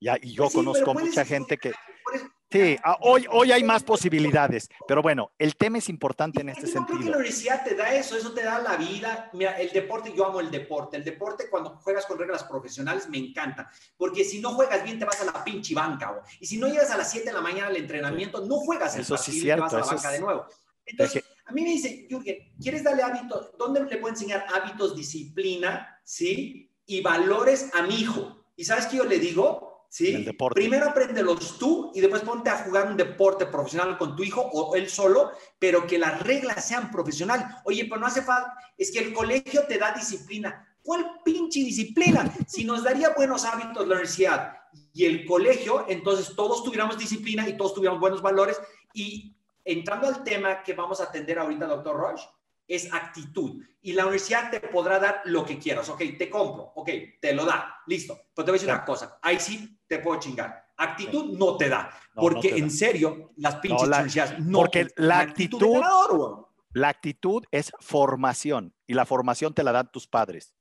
Ya, 0.01 0.17
y 0.19 0.33
yo 0.33 0.45
Pues 0.45 0.53
sí, 0.53 0.57
conozco 0.57 0.93
mucha 0.95 1.23
gente 1.23 1.57
que... 1.59 1.71
Sí, 2.55 2.77
ah, 2.85 2.97
hoy, 3.01 3.25
hoy 3.31 3.51
hay 3.51 3.63
más 3.65 3.83
posibilidades, 3.83 4.69
pero 4.87 5.01
bueno, 5.01 5.31
el 5.37 5.57
tema 5.57 5.77
es 5.79 5.89
importante 5.89 6.39
en 6.39 6.47
este 6.49 6.67
Yo 6.67 6.71
creo 6.71 6.85
que 6.85 6.91
la 6.93 6.97
sentido. 6.99 7.17
universidad 7.17 7.63
te 7.65 7.75
da 7.75 7.93
eso, 7.93 8.15
eso 8.15 8.31
te 8.33 8.43
da 8.43 8.59
la 8.59 8.77
vida. 8.77 9.29
Mira, 9.33 9.59
el 9.59 9.71
deporte, 9.71 10.13
yo 10.15 10.25
amo 10.25 10.39
el 10.39 10.49
deporte. 10.49 10.95
El 10.95 11.03
deporte 11.03 11.49
cuando 11.49 11.71
juegas 11.71 12.05
con 12.05 12.17
reglas 12.17 12.45
profesionales 12.45 13.09
me 13.09 13.17
encanta, 13.17 13.69
porque 13.97 14.23
si 14.23 14.39
no 14.39 14.51
juegas 14.53 14.83
bien 14.85 14.97
te 14.97 15.03
vas 15.03 15.19
a 15.21 15.25
la 15.25 15.43
pinche 15.43 15.75
banca, 15.75 16.11
güey. 16.11 16.21
y 16.39 16.45
si 16.45 16.57
no 16.57 16.67
llegas 16.67 16.91
a 16.91 16.97
las 16.97 17.11
7 17.11 17.27
de 17.27 17.33
la 17.33 17.41
mañana 17.41 17.67
al 17.67 17.75
entrenamiento, 17.75 18.45
no 18.45 18.55
juegas 18.59 18.95
el 18.95 19.01
Eso 19.01 19.17
sí 19.17 19.31
partido 19.31 19.35
es 19.37 19.41
y 19.43 19.45
te 19.45 19.55
vas 19.61 19.73
a 19.73 19.75
cierto, 19.75 19.85
la 19.85 19.95
banca 19.95 20.07
es- 20.13 20.13
de 20.19 20.25
nuevo. 20.25 20.45
Entonces, 20.85 21.23
a 21.45 21.51
mí 21.51 21.61
me 21.63 21.69
dice, 21.71 22.07
Jürgen, 22.09 22.37
¿quieres 22.61 22.83
darle 22.83 23.03
hábitos? 23.03 23.57
¿Dónde 23.57 23.83
le 23.83 23.97
puedo 23.97 24.13
enseñar 24.13 24.45
hábitos, 24.53 24.95
disciplina, 24.95 25.99
sí? 26.03 26.71
Y 26.85 27.01
valores 27.01 27.69
a 27.73 27.81
mi 27.81 27.95
hijo. 27.99 28.45
¿Y 28.55 28.63
sabes 28.63 28.85
qué 28.85 28.97
yo 28.97 29.03
le 29.03 29.19
digo? 29.19 29.74
¿Sí? 29.95 30.27
Primero 30.53 30.89
apréndelos 30.89 31.57
tú 31.57 31.89
y 31.95 32.01
después 32.01 32.21
ponte 32.21 32.49
a 32.49 32.57
jugar 32.65 32.89
un 32.91 32.97
deporte 32.97 33.45
profesional 33.45 33.97
con 33.97 34.13
tu 34.13 34.23
hijo 34.23 34.41
o 34.41 34.75
él 34.75 34.89
solo, 34.89 35.31
pero 35.57 35.87
que 35.87 35.97
las 35.97 36.21
reglas 36.21 36.67
sean 36.67 36.91
profesional. 36.91 37.61
Oye, 37.63 37.85
pero 37.85 38.01
no 38.01 38.07
hace 38.07 38.21
falta, 38.21 38.57
es 38.77 38.91
que 38.91 38.99
el 38.99 39.13
colegio 39.13 39.65
te 39.65 39.77
da 39.77 39.93
disciplina. 39.93 40.67
¿Cuál 40.83 41.21
pinche 41.23 41.61
disciplina? 41.61 42.29
Si 42.45 42.65
nos 42.65 42.83
daría 42.83 43.11
buenos 43.11 43.45
hábitos 43.45 43.87
la 43.87 43.93
universidad 43.93 44.57
y 44.91 45.05
el 45.05 45.25
colegio, 45.25 45.85
entonces 45.87 46.35
todos 46.35 46.61
tuviéramos 46.61 46.97
disciplina 46.97 47.47
y 47.47 47.55
todos 47.55 47.73
tuviéramos 47.73 48.01
buenos 48.01 48.21
valores. 48.21 48.59
Y 48.93 49.33
entrando 49.63 50.09
al 50.09 50.25
tema 50.25 50.61
que 50.61 50.73
vamos 50.73 50.99
a 50.99 51.05
atender 51.05 51.39
ahorita, 51.39 51.67
doctor 51.67 51.95
Roche, 51.95 52.27
es 52.67 52.91
actitud. 52.93 53.63
Y 53.81 53.93
la 53.93 54.03
universidad 54.03 54.51
te 54.51 54.59
podrá 54.59 54.99
dar 54.99 55.21
lo 55.23 55.45
que 55.45 55.57
quieras. 55.57 55.87
Ok, 55.87 56.01
te 56.17 56.29
compro. 56.29 56.73
Ok, 56.75 56.89
te 57.21 57.31
lo 57.33 57.45
da. 57.45 57.77
Listo. 57.87 58.19
Pero 58.35 58.43
te 58.43 58.51
voy 58.51 58.57
a 58.57 58.59
decir 58.59 58.67
Claro. 58.67 58.79
una 58.79 58.85
cosa. 58.85 59.19
Ahí 59.21 59.39
sí 59.39 59.74
te 59.87 59.99
puedo 59.99 60.19
chingar. 60.19 60.65
Actitud 60.77 61.37
no 61.37 61.57
te 61.57 61.69
da. 61.69 61.89
No, 62.15 62.21
porque 62.21 62.49
no 62.49 62.55
te 62.55 62.61
en 62.61 62.67
da. 62.67 62.73
serio, 62.75 63.31
las 63.37 63.55
pinches 63.57 63.87
la- 63.87 63.97
universidades 63.97 64.39
no. 64.39 64.57
porque 64.59 64.87
la 64.97 65.19
actitud 65.19 65.61
ganador. 65.73 66.49
La 66.71 66.89
actitud 66.89 67.43
es 67.51 67.71
formación 67.79 68.73
y 68.85 68.93
la 68.95 69.05
formación 69.05 69.53
te 69.53 69.63
la 69.63 69.71
dan 69.71 69.89
tus 69.91 70.07
padres, 70.07 70.53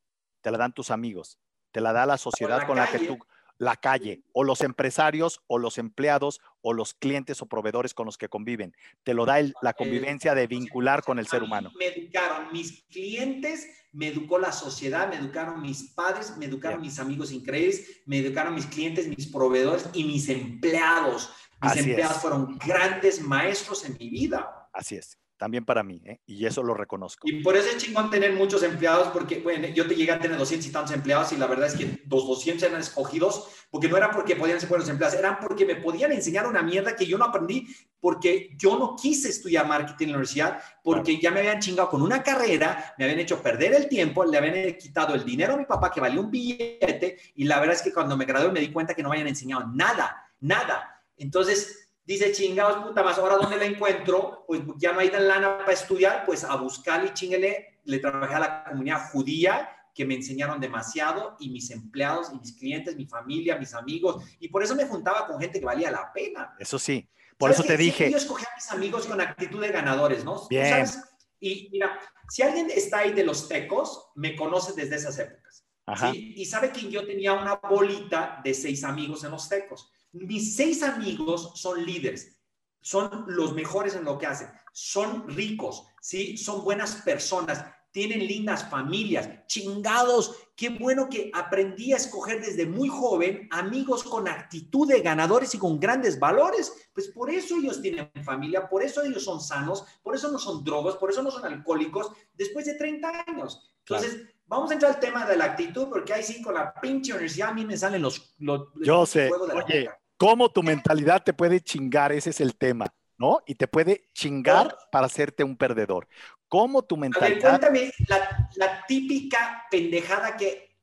te 0.43 0.51
la 0.53 0.59
dan 0.59 0.73
tus 0.73 0.91
amigos, 0.93 1.41
te 1.73 1.81
la 1.81 1.93
da 1.93 2.07
la 2.07 2.17
sociedad 2.19 2.59
la 2.61 2.67
con 2.69 2.77
la 2.77 2.87
que 2.87 3.01
tú, 3.01 3.19
la 3.59 3.77
calle, 3.77 4.23
o 4.33 4.43
los 4.45 4.61
empresarios, 4.62 5.40
o 5.47 5.59
los 5.59 5.79
empleados, 5.79 6.40
o 6.61 6.73
los 6.73 6.95
clientes 6.95 7.40
o 7.43 7.47
proveedores 7.47 7.95
con 7.95 8.07
los 8.07 8.19
que 8.19 8.29
conviven. 8.29 8.75
Te 9.05 9.14
lo 9.14 9.25
da 9.27 9.38
el- 9.38 9.55
la 9.62 9.73
convivencia 9.75 10.35
de 10.35 10.47
vincular 10.47 11.03
con 11.03 11.19
el 11.19 11.27
ser 11.27 11.43
humano. 11.43 11.71
Me 11.79 11.87
educaron 11.87 12.53
mis 12.53 12.83
clientes, 12.90 13.69
me 13.93 14.09
educó 14.09 14.38
la 14.38 14.51
sociedad, 14.53 15.09
me 15.09 15.17
educaron 15.17 15.62
mis 15.62 15.85
padres, 15.95 16.37
me 16.37 16.47
educaron 16.47 16.81
Bien. 16.81 16.90
mis 16.90 16.99
amigos 16.99 17.31
increíbles, 17.33 18.03
me 18.07 18.19
educaron 18.19 18.55
mis 18.55 18.67
clientes, 18.67 19.07
mis 19.07 19.27
proveedores 19.29 19.88
y 19.93 20.05
mis 20.05 20.29
empleados. 20.29 21.31
Mis 21.62 21.73
Así 21.73 21.81
empleados 21.81 22.17
es. 22.17 22.23
fueron 22.23 22.59
grandes 22.59 23.21
maestros 23.23 23.85
en 23.85 23.97
mi 23.99 24.11
vida. 24.11 24.69
Así 24.73 24.97
es, 24.97 25.17
también 25.37 25.64
para 25.64 25.83
mí, 25.83 26.01
¿eh? 26.05 26.20
y 26.27 26.47
eso 26.47 26.62
lo 26.62 26.75
reconozco. 26.75 27.29
Y 27.29 27.42
por 27.42 27.57
eso 27.57 27.68
es 27.68 27.79
chingón 27.79 28.11
tener 28.11 28.33
muchos 28.35 28.62
empleados, 28.62 29.09
porque, 29.09 29.40
bueno, 29.40 29.68
yo 29.68 29.87
te 29.87 29.94
llegué 29.94 30.12
a 30.12 30.18
tener 30.18 30.38
200 30.38 30.66
y 30.66 30.73
tantos 30.73 30.94
empleados 30.94 31.33
y 31.33 31.37
la 31.37 31.47
verdad 31.47 31.66
es 31.66 31.75
que 31.75 32.03
los 32.09 32.27
200 32.27 32.62
eran 32.62 32.81
escogidos, 32.81 33.49
porque 33.70 33.88
no 33.88 33.97
era 33.97 34.11
porque 34.11 34.37
podían 34.37 34.61
ser 34.61 34.68
buenos 34.68 34.88
empleados, 34.88 35.18
eran 35.18 35.38
porque 35.40 35.66
me 35.66 35.77
podían 35.77 36.12
enseñar 36.12 36.47
una 36.47 36.62
mierda 36.62 36.94
que 36.94 37.07
yo 37.07 37.18
no 37.18 37.25
aprendí, 37.25 37.66
porque 38.01 38.51
yo 38.57 38.79
no 38.79 38.94
quise 38.94 39.31
estudiar 39.31 39.66
marketing 39.66 40.07
en 40.07 40.11
la 40.12 40.18
universidad, 40.18 40.62
porque 40.83 41.18
ya 41.18 41.31
me 41.31 41.40
habían 41.40 41.61
chingado 41.61 41.88
con 41.88 42.03
una 42.03 42.23
carrera, 42.23 42.94
me 42.99 43.05
habían 43.05 43.20
hecho 43.20 43.42
perder 43.42 43.75
el 43.75 43.88
tiempo, 43.88 44.25
le 44.25 44.38
habían 44.38 44.75
quitado 44.75 45.14
el 45.14 45.25
dinero 45.25 45.55
a 45.55 45.57
mi 45.57 45.64
papá 45.64 45.90
que 45.90 46.01
valía 46.01 46.20
un 46.20 46.31
billete, 46.31 47.18
y 47.35 47.44
la 47.44 47.59
verdad 47.59 47.77
es 47.77 47.83
que 47.83 47.92
cuando 47.92 48.16
me 48.16 48.25
gradué 48.25 48.53
me 48.53 48.61
di 48.61 48.70
cuenta 48.70 48.94
que 48.94 49.03
no 49.03 49.09
me 49.09 49.16
habían 49.16 49.29
enseñado 49.29 49.66
nada, 49.75 50.31
nada. 50.40 51.03
Entonces, 51.16 51.84
dice, 52.07 52.33
chingados, 52.33 52.85
puta 52.85 53.03
más, 53.03 53.19
ahora 53.19 53.37
dónde 53.37 53.57
la 53.57 53.64
encuentro, 53.64 54.45
pues 54.47 54.61
ya 54.77 54.93
no 54.93 55.01
hay 55.01 55.09
tan 55.11 55.27
lana 55.27 55.59
para 55.59 55.73
estudiar, 55.73 56.25
pues 56.27 56.45
a 56.45 56.57
buscar 56.57 57.05
y 57.05 57.12
chingale, 57.14 57.81
le 57.85 57.99
trabajé 57.99 58.35
a 58.35 58.40
la 58.40 58.64
comunidad 58.64 59.11
judía, 59.11 59.71
que 59.95 60.05
me 60.05 60.14
enseñaron 60.14 60.61
demasiado, 60.61 61.37
y 61.38 61.51
mis 61.51 61.71
empleados, 61.71 62.31
y 62.33 62.38
mis 62.38 62.53
clientes, 62.53 62.97
mi 62.97 63.07
familia, 63.07 63.57
mis 63.57 63.75
amigos, 63.75 64.25
y 64.40 64.49
por 64.49 64.62
eso 64.62 64.75
me 64.75 64.87
juntaba 64.87 65.27
con 65.27 65.40
gente 65.40 65.61
que 65.61 65.67
valía 65.67 65.90
la 65.90 66.12
pena. 66.12 66.55
Eso 66.59 66.79
sí, 66.79 67.09
por 67.38 67.51
eso 67.51 67.62
¿Sabes 67.62 67.77
te 67.77 67.83
dije, 67.83 68.11
Yo 68.11 68.17
escogí 68.17 68.45
a 68.45 68.55
mis 68.55 68.71
amigos 68.71 69.07
con 69.07 69.21
actitud 69.21 69.61
de 69.61 69.69
ganadores, 69.69 70.25
¿no? 70.25 70.40
¿Tú 70.40 70.49
Bien. 70.51 70.69
sabes? 70.69 71.01
Y 71.40 71.69
mira, 71.71 71.99
si 72.29 72.43
alguien 72.43 72.71
está 72.71 72.99
ahí 72.99 73.12
de 73.12 73.25
los 73.25 73.49
tecos, 73.49 74.11
me 74.14 74.35
conoce 74.35 74.73
desde 74.73 74.97
esas 74.97 75.19
épocas. 75.19 75.64
ajá, 75.87 76.11
¿sí? 76.11 76.33
Y 76.37 76.45
sabe 76.47 76.71
que 76.73 76.90
yo 76.90 77.07
tenía 77.07 77.33
una 77.35 77.57
bolita 77.57 78.40
de 78.43 78.55
seis 78.55 78.83
amigos 78.83 79.23
en 79.25 79.31
los 79.31 79.49
tecos. 79.49 79.93
Mis 80.14 80.55
seis 80.55 80.83
amigos 80.83 81.53
son 81.57 81.85
líderes, 81.85 82.38
son 82.81 83.24
los 83.27 83.53
mejores 83.53 83.96
en 83.96 84.05
lo 84.05 84.16
que 84.16 84.27
hacen, 84.27 84.48
son 84.72 85.29
ricos, 85.29 85.87
¿sí? 86.00 86.37
Son 86.37 86.62
buenas 86.62 86.96
personas, 86.96 87.64
tienen 87.90 88.27
lindas 88.27 88.68
familias, 88.68 89.29
chingados. 89.46 90.37
Qué 90.57 90.68
bueno 90.68 91.09
que 91.09 91.31
aprendí 91.33 91.92
a 91.92 91.96
escoger 91.96 92.40
desde 92.40 92.66
muy 92.66 92.88
joven 92.88 93.48
amigos 93.50 94.05
con 94.05 94.29
actitud 94.29 94.88
de 94.88 95.00
ganadores 95.00 95.55
y 95.55 95.59
con 95.59 95.81
grandes 95.81 96.18
valores. 96.18 96.90
Pues 96.92 97.09
por 97.09 97.31
eso 97.31 97.57
ellos 97.57 97.83
tienen 97.83 98.11
familia, 98.24 98.68
por 98.68 98.83
eso 98.83 99.03
ellos 99.03 99.24
son 99.24 99.40
sanos, 99.40 99.85
por 100.03 100.14
eso 100.14 100.31
no 100.31 100.38
son 100.38 100.62
drogos, 100.62 100.96
por 100.96 101.11
eso 101.11 101.22
no 101.22 101.31
son 101.31 101.44
alcohólicos 101.44 102.12
después 102.35 102.66
de 102.66 102.74
30 102.74 103.24
años. 103.27 103.74
Entonces, 103.81 104.29
vamos 104.46 104.70
a 104.70 104.74
entrar 104.74 104.94
al 104.94 105.00
tema 105.00 105.27
de 105.27 105.37
la 105.37 105.46
actitud, 105.46 105.88
porque 105.88 106.12
ahí 106.12 106.22
sí, 106.22 106.42
con 106.42 106.55
la 106.55 106.74
pinche 106.74 107.12
universidad 107.12 107.50
a 107.50 107.55
mí 107.55 107.64
me 107.64 107.77
salen 107.77 108.03
los... 108.03 108.35
los 108.38 108.68
Yo 108.83 109.07
sé, 109.07 109.29
fuego 109.29 109.46
de 109.46 109.55
la 109.55 109.64
oye, 109.64 109.85
boca. 109.85 110.00
Cómo 110.16 110.50
tu 110.50 110.62
mentalidad 110.62 111.22
te 111.22 111.33
puede 111.33 111.61
chingar, 111.61 112.12
ese 112.12 112.31
es 112.31 112.40
el 112.40 112.57
tema, 112.57 112.87
¿no? 113.18 113.40
Y 113.46 113.55
te 113.55 113.68
puede 113.68 114.11
chingar 114.12 114.77
para 114.90 115.07
hacerte 115.07 115.44
un 115.44 115.57
perdedor. 115.57 116.09
Cómo 116.48 116.83
tu 116.83 116.96
A 116.96 116.98
ver, 116.98 117.11
mentalidad, 117.11 117.61
cuéntame 117.61 117.90
la, 118.09 118.50
la 118.57 118.87
típica 118.87 119.64
pendejada 119.70 120.37
que 120.37 120.77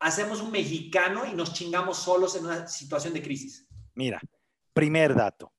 hacemos 0.00 0.40
un 0.40 0.50
mexicano 0.50 1.26
y 1.26 1.34
nos 1.34 1.52
chingamos 1.52 1.98
solos 1.98 2.34
en 2.36 2.46
una 2.46 2.66
situación 2.66 3.12
de 3.14 3.22
crisis. 3.22 3.66
mira, 3.94 4.20
primer 4.72 5.14
dato, 5.14 5.52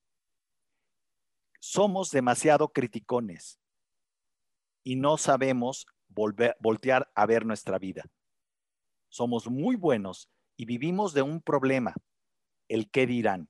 somos 1.59 2.09
demasiado 2.09 2.69
criticones 2.69 3.59
y 4.83 4.95
no 4.95 5.17
sabemos 5.17 5.85
volver, 6.07 6.57
voltear 6.59 7.11
a 7.13 7.25
ver 7.25 7.45
nuestra 7.45 7.77
vida. 7.77 8.03
Somos 9.09 9.47
muy 9.47 9.75
buenos 9.75 10.29
y 10.57 10.65
vivimos 10.65 11.13
de 11.13 11.21
un 11.21 11.41
problema, 11.41 11.93
el 12.71 12.89
qué 12.89 13.05
dirán. 13.05 13.49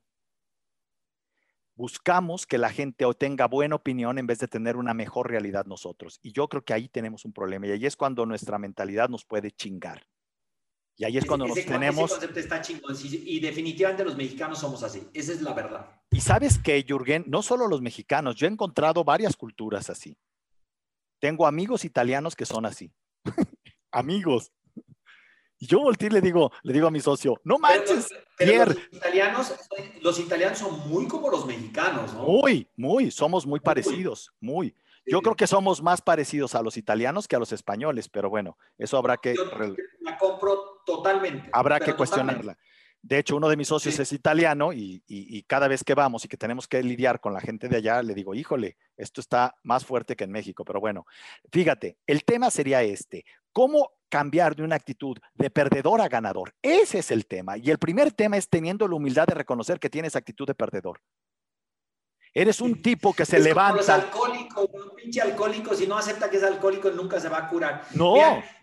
Buscamos 1.74 2.46
que 2.46 2.58
la 2.58 2.70
gente 2.70 3.04
tenga 3.18 3.46
buena 3.46 3.76
opinión 3.76 4.18
en 4.18 4.26
vez 4.26 4.38
de 4.38 4.48
tener 4.48 4.76
una 4.76 4.94
mejor 4.94 5.30
realidad 5.30 5.64
nosotros. 5.64 6.18
Y 6.22 6.32
yo 6.32 6.48
creo 6.48 6.64
que 6.64 6.74
ahí 6.74 6.88
tenemos 6.88 7.24
un 7.24 7.32
problema 7.32 7.66
y 7.66 7.70
ahí 7.70 7.86
es 7.86 7.96
cuando 7.96 8.26
nuestra 8.26 8.58
mentalidad 8.58 9.08
nos 9.08 9.24
puede 9.24 9.50
chingar. 9.50 10.06
Y 10.96 11.04
ahí 11.04 11.16
es 11.16 11.24
cuando 11.24 11.46
nos 11.46 11.56
ese, 11.56 11.66
ese 11.66 11.78
tenemos... 11.78 12.10
concepto 12.10 12.38
está 12.38 12.60
chingón 12.60 12.94
y 13.02 13.40
definitivamente 13.40 14.04
los 14.04 14.16
mexicanos 14.16 14.58
somos 14.58 14.82
así. 14.82 15.08
Esa 15.14 15.32
es 15.32 15.40
la 15.40 15.54
verdad. 15.54 16.02
Y 16.10 16.20
sabes 16.20 16.58
que, 16.58 16.84
Jürgen, 16.86 17.24
no 17.26 17.42
solo 17.42 17.66
los 17.66 17.80
mexicanos, 17.80 18.36
yo 18.36 18.46
he 18.46 18.50
encontrado 18.50 19.02
varias 19.02 19.36
culturas 19.36 19.88
así. 19.88 20.18
Tengo 21.20 21.46
amigos 21.46 21.84
italianos 21.84 22.36
que 22.36 22.44
son 22.44 22.66
así. 22.66 22.92
amigos. 23.92 24.52
Y 25.62 25.66
yo 25.68 25.78
volteé 25.78 26.08
y 26.08 26.10
le 26.10 26.20
digo, 26.20 26.50
le 26.64 26.72
digo 26.72 26.88
a 26.88 26.90
mi 26.90 26.98
socio, 26.98 27.40
no 27.44 27.56
manches, 27.56 28.08
pero 28.36 28.50
Pierre. 28.50 28.74
los 28.74 28.92
italianos, 28.94 29.54
los 30.00 30.18
italianos 30.18 30.58
son 30.58 30.88
muy 30.88 31.06
como 31.06 31.30
los 31.30 31.46
mexicanos, 31.46 32.12
¿no? 32.14 32.24
muy, 32.24 32.68
muy, 32.74 33.12
somos 33.12 33.46
muy 33.46 33.60
parecidos, 33.60 34.32
muy. 34.40 34.74
Yo 35.06 35.18
Sí. 35.18 35.22
creo 35.22 35.36
que 35.36 35.46
somos 35.46 35.80
más 35.80 36.02
parecidos 36.02 36.56
a 36.56 36.62
los 36.62 36.76
italianos 36.76 37.28
que 37.28 37.36
a 37.36 37.38
los 37.38 37.52
españoles, 37.52 38.08
pero 38.08 38.28
bueno, 38.28 38.58
eso 38.76 38.96
habrá 38.96 39.16
que, 39.18 39.36
Yo 39.36 39.44
la 40.00 40.18
compro 40.18 40.82
totalmente. 40.84 41.48
habrá 41.52 41.76
que 41.78 41.92
totalmente. 41.92 41.96
cuestionarla. 41.96 42.58
De 43.00 43.18
hecho, 43.20 43.36
uno 43.36 43.48
de 43.48 43.56
mis 43.56 43.68
socios 43.68 43.96
es 44.00 44.12
italiano 44.12 44.72
y, 44.72 45.44
cada 45.46 45.68
vez 45.68 45.84
que 45.84 45.94
vamos 45.94 46.24
y 46.24 46.28
que 46.28 46.36
tenemos 46.36 46.66
que 46.66 46.82
lidiar 46.82 47.20
con 47.20 47.32
la 47.34 47.40
gente 47.40 47.68
de 47.68 47.76
allá, 47.76 48.02
le 48.02 48.14
digo, 48.14 48.34
híjole, 48.34 48.78
esto 48.96 49.20
está 49.20 49.54
más 49.62 49.84
fuerte 49.86 50.16
que 50.16 50.24
en 50.24 50.32
México. 50.32 50.64
Pero 50.64 50.80
bueno, 50.80 51.06
fíjate, 51.52 51.98
el 52.08 52.24
tema 52.24 52.50
sería 52.50 52.82
este. 52.82 53.24
¿Cómo 53.52 53.92
cambiar 54.12 54.54
de 54.54 54.62
una 54.62 54.76
actitud 54.76 55.16
de 55.32 55.48
perdedor 55.48 56.02
a 56.02 56.08
ganador? 56.08 56.52
Ese 56.60 56.98
es 56.98 57.10
el 57.10 57.26
tema. 57.26 57.56
Y 57.56 57.70
el 57.70 57.78
primer 57.78 58.12
tema 58.12 58.36
es 58.36 58.46
teniendo 58.46 58.86
la 58.86 58.96
humildad 58.96 59.26
de 59.26 59.32
reconocer 59.32 59.80
que 59.80 59.88
tienes 59.88 60.14
actitud 60.14 60.46
de 60.46 60.54
perdedor. 60.54 61.00
Eres 62.34 62.60
un 62.60 62.82
tipo 62.82 63.14
que 63.14 63.24
se 63.24 63.40
levanta. 63.40 63.70
Como 63.70 63.78
los 63.78 63.88
alcohólicos, 63.88 64.68
un 64.74 64.96
pinche 64.96 65.22
alcohólico, 65.22 65.74
si 65.74 65.86
no 65.86 65.96
acepta 65.96 66.28
que 66.28 66.36
es 66.36 66.42
alcohólico, 66.42 66.90
nunca 66.90 67.18
se 67.18 67.30
va 67.30 67.38
a 67.38 67.48
curar. 67.48 67.86
No. 67.94 68.14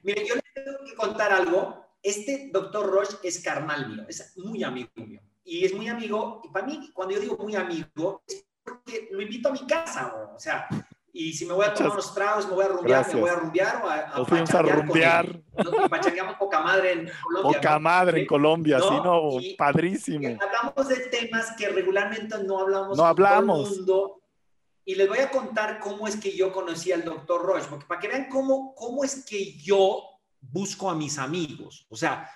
Mire, 0.04 0.24
yo 0.28 0.36
le 0.36 0.42
tengo 0.54 0.86
que 0.86 0.94
contar 0.96 1.32
algo. 1.32 1.84
Este 2.02 2.52
doctor 2.54 2.88
Roche 2.88 3.18
es 3.24 3.44
carnal 3.44 3.90
mío, 3.90 4.06
es 4.08 4.38
muy 4.38 4.64
amigo 4.64 4.90
mío. 4.96 5.22
Y 5.44 5.66
es 5.66 5.74
muy 5.74 5.88
amigo, 5.88 6.42
y 6.46 6.50
para 6.50 6.68
mí, 6.68 6.92
cuando 6.94 7.16
yo 7.16 7.20
digo 7.20 7.38
muy 7.38 7.56
amigo, 7.56 8.22
es 8.28 8.46
porque 8.64 9.10
lo 9.12 9.20
invito 9.20 9.50
a 9.50 9.52
mi 9.52 9.66
casa, 9.66 10.14
o 10.36 10.40
sea, 10.40 10.68
y 11.14 11.34
si 11.34 11.46
me 11.46 11.54
voy 11.54 11.66
a 11.66 11.74
tomar 11.74 11.94
unos 11.94 12.14
tragos, 12.14 12.48
me 12.48 12.54
voy 12.54 12.66
a 12.66 12.68
rumbear, 12.68 13.08
me 13.14 13.22
voy 13.22 13.30
a 13.30 13.36
rumbear 13.36 13.82
o 13.84 13.90
a, 13.90 13.96
a, 13.96 14.26
fuimos 14.26 14.54
a 14.54 14.62
rumbear. 14.62 15.42
Y 15.86 15.90
pachangueamos 15.90 16.36
poca 16.36 16.62
madre 16.62 16.92
en 16.94 17.12
Colombia. 17.24 17.60
Poca 17.60 17.80
madre 17.80 18.22
en 18.22 18.28
Colombia, 18.28 18.80
sí, 18.80 18.96
no, 19.04 19.32
padrísimo. 19.58 20.38
Hablamos 20.42 20.88
de 20.88 20.98
temas 21.08 21.54
que 21.58 21.70
regularmente 21.70 22.44
no 22.44 22.60
hablamos. 22.60 22.98
No 22.98 23.06
hablamos. 23.06 23.78
mundo, 23.78 24.20
y 24.90 24.96
les 24.96 25.08
voy 25.08 25.20
a 25.20 25.30
contar 25.30 25.80
cómo 25.80 26.08
es 26.08 26.16
que 26.16 26.36
yo 26.36 26.52
conocí 26.52 26.92
al 26.92 27.04
doctor 27.04 27.44
Roche, 27.44 27.68
porque 27.70 27.86
para 27.86 28.02
que 28.02 28.08
vean 28.08 28.28
cómo, 28.28 28.74
cómo 28.74 29.04
es 29.04 29.24
que 29.24 29.54
yo 29.54 30.02
busco 30.42 30.90
a 30.90 30.96
mis 30.96 31.20
amigos. 31.20 31.86
O 31.90 31.96
sea, 31.96 32.28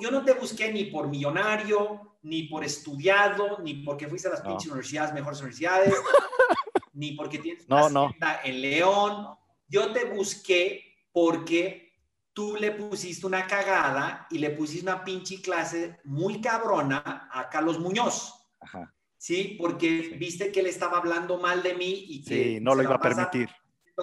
yo 0.00 0.10
no 0.10 0.24
te 0.24 0.32
busqué 0.32 0.72
ni 0.72 0.86
por 0.86 1.06
millonario, 1.06 2.16
ni 2.22 2.44
por 2.44 2.64
estudiado, 2.64 3.58
ni 3.62 3.74
porque 3.84 4.08
fuiste 4.08 4.26
a 4.26 4.32
las 4.32 4.40
pinches 4.40 4.66
universidades, 4.66 5.14
mejores 5.14 5.38
universidades. 5.40 5.94
ni 6.92 7.12
porque 7.12 7.38
tienes 7.38 7.68
no, 7.68 7.88
no. 7.88 8.14
en 8.44 8.60
León. 8.60 9.28
Yo 9.68 9.92
te 9.92 10.04
busqué 10.04 10.84
porque 11.12 11.92
tú 12.32 12.56
le 12.56 12.72
pusiste 12.72 13.26
una 13.26 13.46
cagada 13.46 14.26
y 14.30 14.38
le 14.38 14.50
pusiste 14.50 14.82
una 14.82 15.04
pinche 15.04 15.40
clase 15.40 15.98
muy 16.04 16.40
cabrona 16.40 17.28
a 17.32 17.48
Carlos 17.48 17.78
Muñoz. 17.78 18.34
Ajá. 18.60 18.94
Sí, 19.16 19.56
porque 19.60 20.16
viste 20.18 20.50
que 20.50 20.60
él 20.60 20.66
estaba 20.66 20.98
hablando 20.98 21.38
mal 21.38 21.62
de 21.62 21.74
mí 21.74 22.06
y 22.08 22.24
que 22.24 22.44
sí, 22.44 22.60
no 22.60 22.74
lo 22.74 22.82
iba 22.82 22.96
a 22.96 23.00
permitir. 23.00 23.48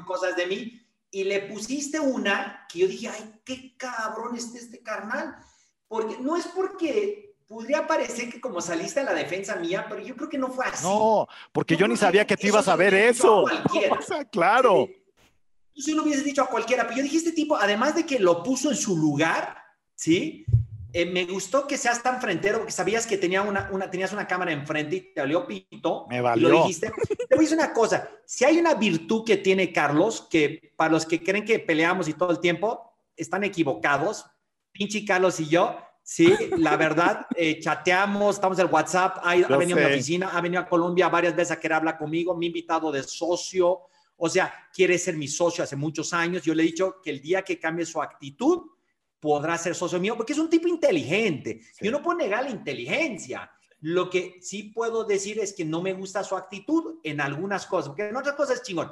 Cosas 0.05 0.35
de 0.37 0.47
mí 0.47 0.81
y 1.11 1.23
le 1.23 1.41
pusiste 1.41 1.99
una 1.99 2.65
que 2.69 2.79
yo 2.79 2.87
dije, 2.87 3.09
ay, 3.09 3.41
qué 3.43 3.75
cabrón 3.75 4.35
es 4.35 4.53
este 4.55 4.81
carnal. 4.81 5.35
Porque 5.87 6.17
no 6.19 6.37
es 6.37 6.47
porque 6.47 7.28
podría 7.49 7.87
parecer 7.87 8.29
que 8.29 8.39
como 8.39 8.61
saliste 8.61 8.99
a 8.99 9.03
la 9.03 9.13
defensa 9.13 9.55
mía, 9.55 9.87
pero 9.89 10.01
yo 10.01 10.15
creo 10.15 10.29
que 10.29 10.37
no 10.37 10.49
fue 10.49 10.65
así. 10.65 10.85
No, 10.85 11.27
porque 11.51 11.75
yo, 11.75 11.87
ni 11.87 11.97
sabía 11.97 12.25
que, 12.25 12.37
tú 12.37 12.45
ibas 12.45 12.67
a 12.67 12.75
ver 12.75 12.93
eso. 12.93 13.43
O 13.99 14.01
sea, 14.03 14.23
claro. 14.23 14.87
Tú 15.73 15.81
sí 15.81 15.93
lo 15.93 16.03
hubieses 16.03 16.23
dicho 16.23 16.43
a 16.43 16.47
cualquiera, 16.47 16.83
pero 16.83 16.97
yo 16.97 17.03
dije, 17.03 17.17
este 17.17 17.31
tipo, 17.31 17.57
además 17.57 17.95
de 17.95 18.05
que 18.05 18.19
lo 18.19 18.43
puso 18.43 18.69
en 18.69 18.77
su 18.77 18.95
lugar, 18.95 19.57
¿sí? 19.95 20.45
Eh, 20.93 21.07
me 21.07 21.25
gustó 21.25 21.65
que 21.65 21.77
seas 21.77 22.03
tan 22.03 22.21
frentero, 22.21 22.59
porque 22.59 22.71
sabías 22.71 23.07
que 23.07 23.17
tenía 23.17 23.41
una, 23.41 23.67
una, 23.71 23.89
tenías 23.89 24.13
una 24.13 24.27
cámara 24.27 24.51
enfrente 24.51 24.95
y 24.97 25.01
te 25.13 25.21
valió 25.21 25.47
pito. 25.47 26.05
Me 26.07 26.21
valió. 26.21 26.49
Y 26.49 26.51
lo 26.51 26.61
dijiste. 26.61 26.91
Te 27.27 27.35
voy 27.35 27.39
a 27.39 27.47
decir 27.47 27.57
una 27.57 27.73
cosa, 27.73 28.11
si 28.25 28.45
hay 28.45 28.59
una 28.59 28.75
virtud 28.75 29.25
que 29.25 29.37
tiene 29.37 29.73
Carlos, 29.73 30.27
que 30.29 30.71
para 30.75 30.91
los 30.91 31.03
que 31.03 31.23
creen 31.23 31.45
que 31.45 31.57
peleamos 31.57 32.07
y 32.07 32.13
todo 32.13 32.29
el 32.29 32.39
tiempo, 32.39 32.93
están 33.15 33.43
equivocados, 33.43 34.27
pinche 34.71 35.03
Carlos 35.03 35.39
y 35.39 35.47
yo, 35.47 35.88
Sí, 36.11 36.35
la 36.57 36.75
verdad, 36.75 37.27
eh, 37.35 37.59
chateamos, 37.59 38.37
estamos 38.37 38.57
en 38.57 38.67
WhatsApp, 38.73 39.17
ha, 39.17 39.33
ha 39.33 39.57
venido 39.57 39.77
a 39.77 39.81
mi 39.81 39.93
oficina, 39.93 40.29
ha 40.33 40.41
venido 40.41 40.59
a 40.59 40.67
Colombia 40.67 41.07
varias 41.07 41.35
veces 41.35 41.51
a 41.51 41.59
querer 41.59 41.75
hablar 41.75 41.99
conmigo, 41.99 42.35
me 42.35 42.47
ha 42.47 42.47
invitado 42.47 42.91
de 42.91 43.03
socio, 43.03 43.81
o 44.17 44.27
sea, 44.27 44.51
quiere 44.73 44.97
ser 44.97 45.15
mi 45.15 45.27
socio 45.27 45.63
hace 45.63 45.75
muchos 45.75 46.11
años. 46.11 46.41
Yo 46.41 46.55
le 46.55 46.63
he 46.63 46.65
dicho 46.65 46.95
que 47.03 47.11
el 47.11 47.21
día 47.21 47.43
que 47.43 47.59
cambie 47.59 47.85
su 47.85 48.01
actitud, 48.01 48.71
podrá 49.19 49.55
ser 49.59 49.75
socio 49.75 49.99
mío, 49.99 50.17
porque 50.17 50.33
es 50.33 50.39
un 50.39 50.49
tipo 50.49 50.67
inteligente. 50.67 51.61
Yo 51.79 51.91
no 51.91 52.01
puedo 52.01 52.17
negar 52.17 52.43
la 52.43 52.49
inteligencia. 52.49 53.51
Lo 53.81 54.09
que 54.09 54.39
sí 54.41 54.63
puedo 54.63 55.03
decir 55.03 55.37
es 55.37 55.53
que 55.53 55.63
no 55.63 55.79
me 55.79 55.93
gusta 55.93 56.23
su 56.23 56.35
actitud 56.35 56.95
en 57.03 57.21
algunas 57.21 57.67
cosas, 57.67 57.89
porque 57.89 58.07
en 58.07 58.15
otras 58.15 58.35
cosas 58.35 58.55
es 58.55 58.63
chingón. 58.63 58.91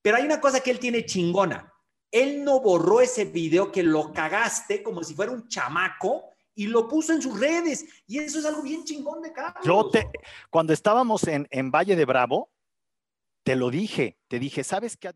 Pero 0.00 0.16
hay 0.16 0.22
una 0.22 0.40
cosa 0.40 0.60
que 0.60 0.70
él 0.70 0.78
tiene 0.78 1.04
chingona. 1.06 1.72
Él 2.08 2.44
no 2.44 2.60
borró 2.60 3.00
ese 3.00 3.24
video 3.24 3.72
que 3.72 3.82
lo 3.82 4.12
cagaste 4.12 4.80
como 4.80 5.02
si 5.02 5.14
fuera 5.14 5.32
un 5.32 5.48
chamaco 5.48 6.31
y 6.54 6.66
lo 6.66 6.88
puso 6.88 7.12
en 7.12 7.22
sus 7.22 7.38
redes. 7.38 7.84
Y 8.06 8.18
eso 8.18 8.38
es 8.38 8.44
algo 8.44 8.62
bien 8.62 8.84
chingón 8.84 9.22
de 9.22 9.32
Carlos. 9.32 9.64
Yo 9.64 9.90
te, 9.90 10.10
cuando 10.50 10.72
estábamos 10.72 11.26
en, 11.26 11.46
en 11.50 11.70
Valle 11.70 11.96
de 11.96 12.04
Bravo, 12.04 12.50
te 13.42 13.56
lo 13.56 13.70
dije, 13.70 14.18
te 14.28 14.38
dije, 14.38 14.64
¿sabes 14.64 14.96
qué? 14.96 15.08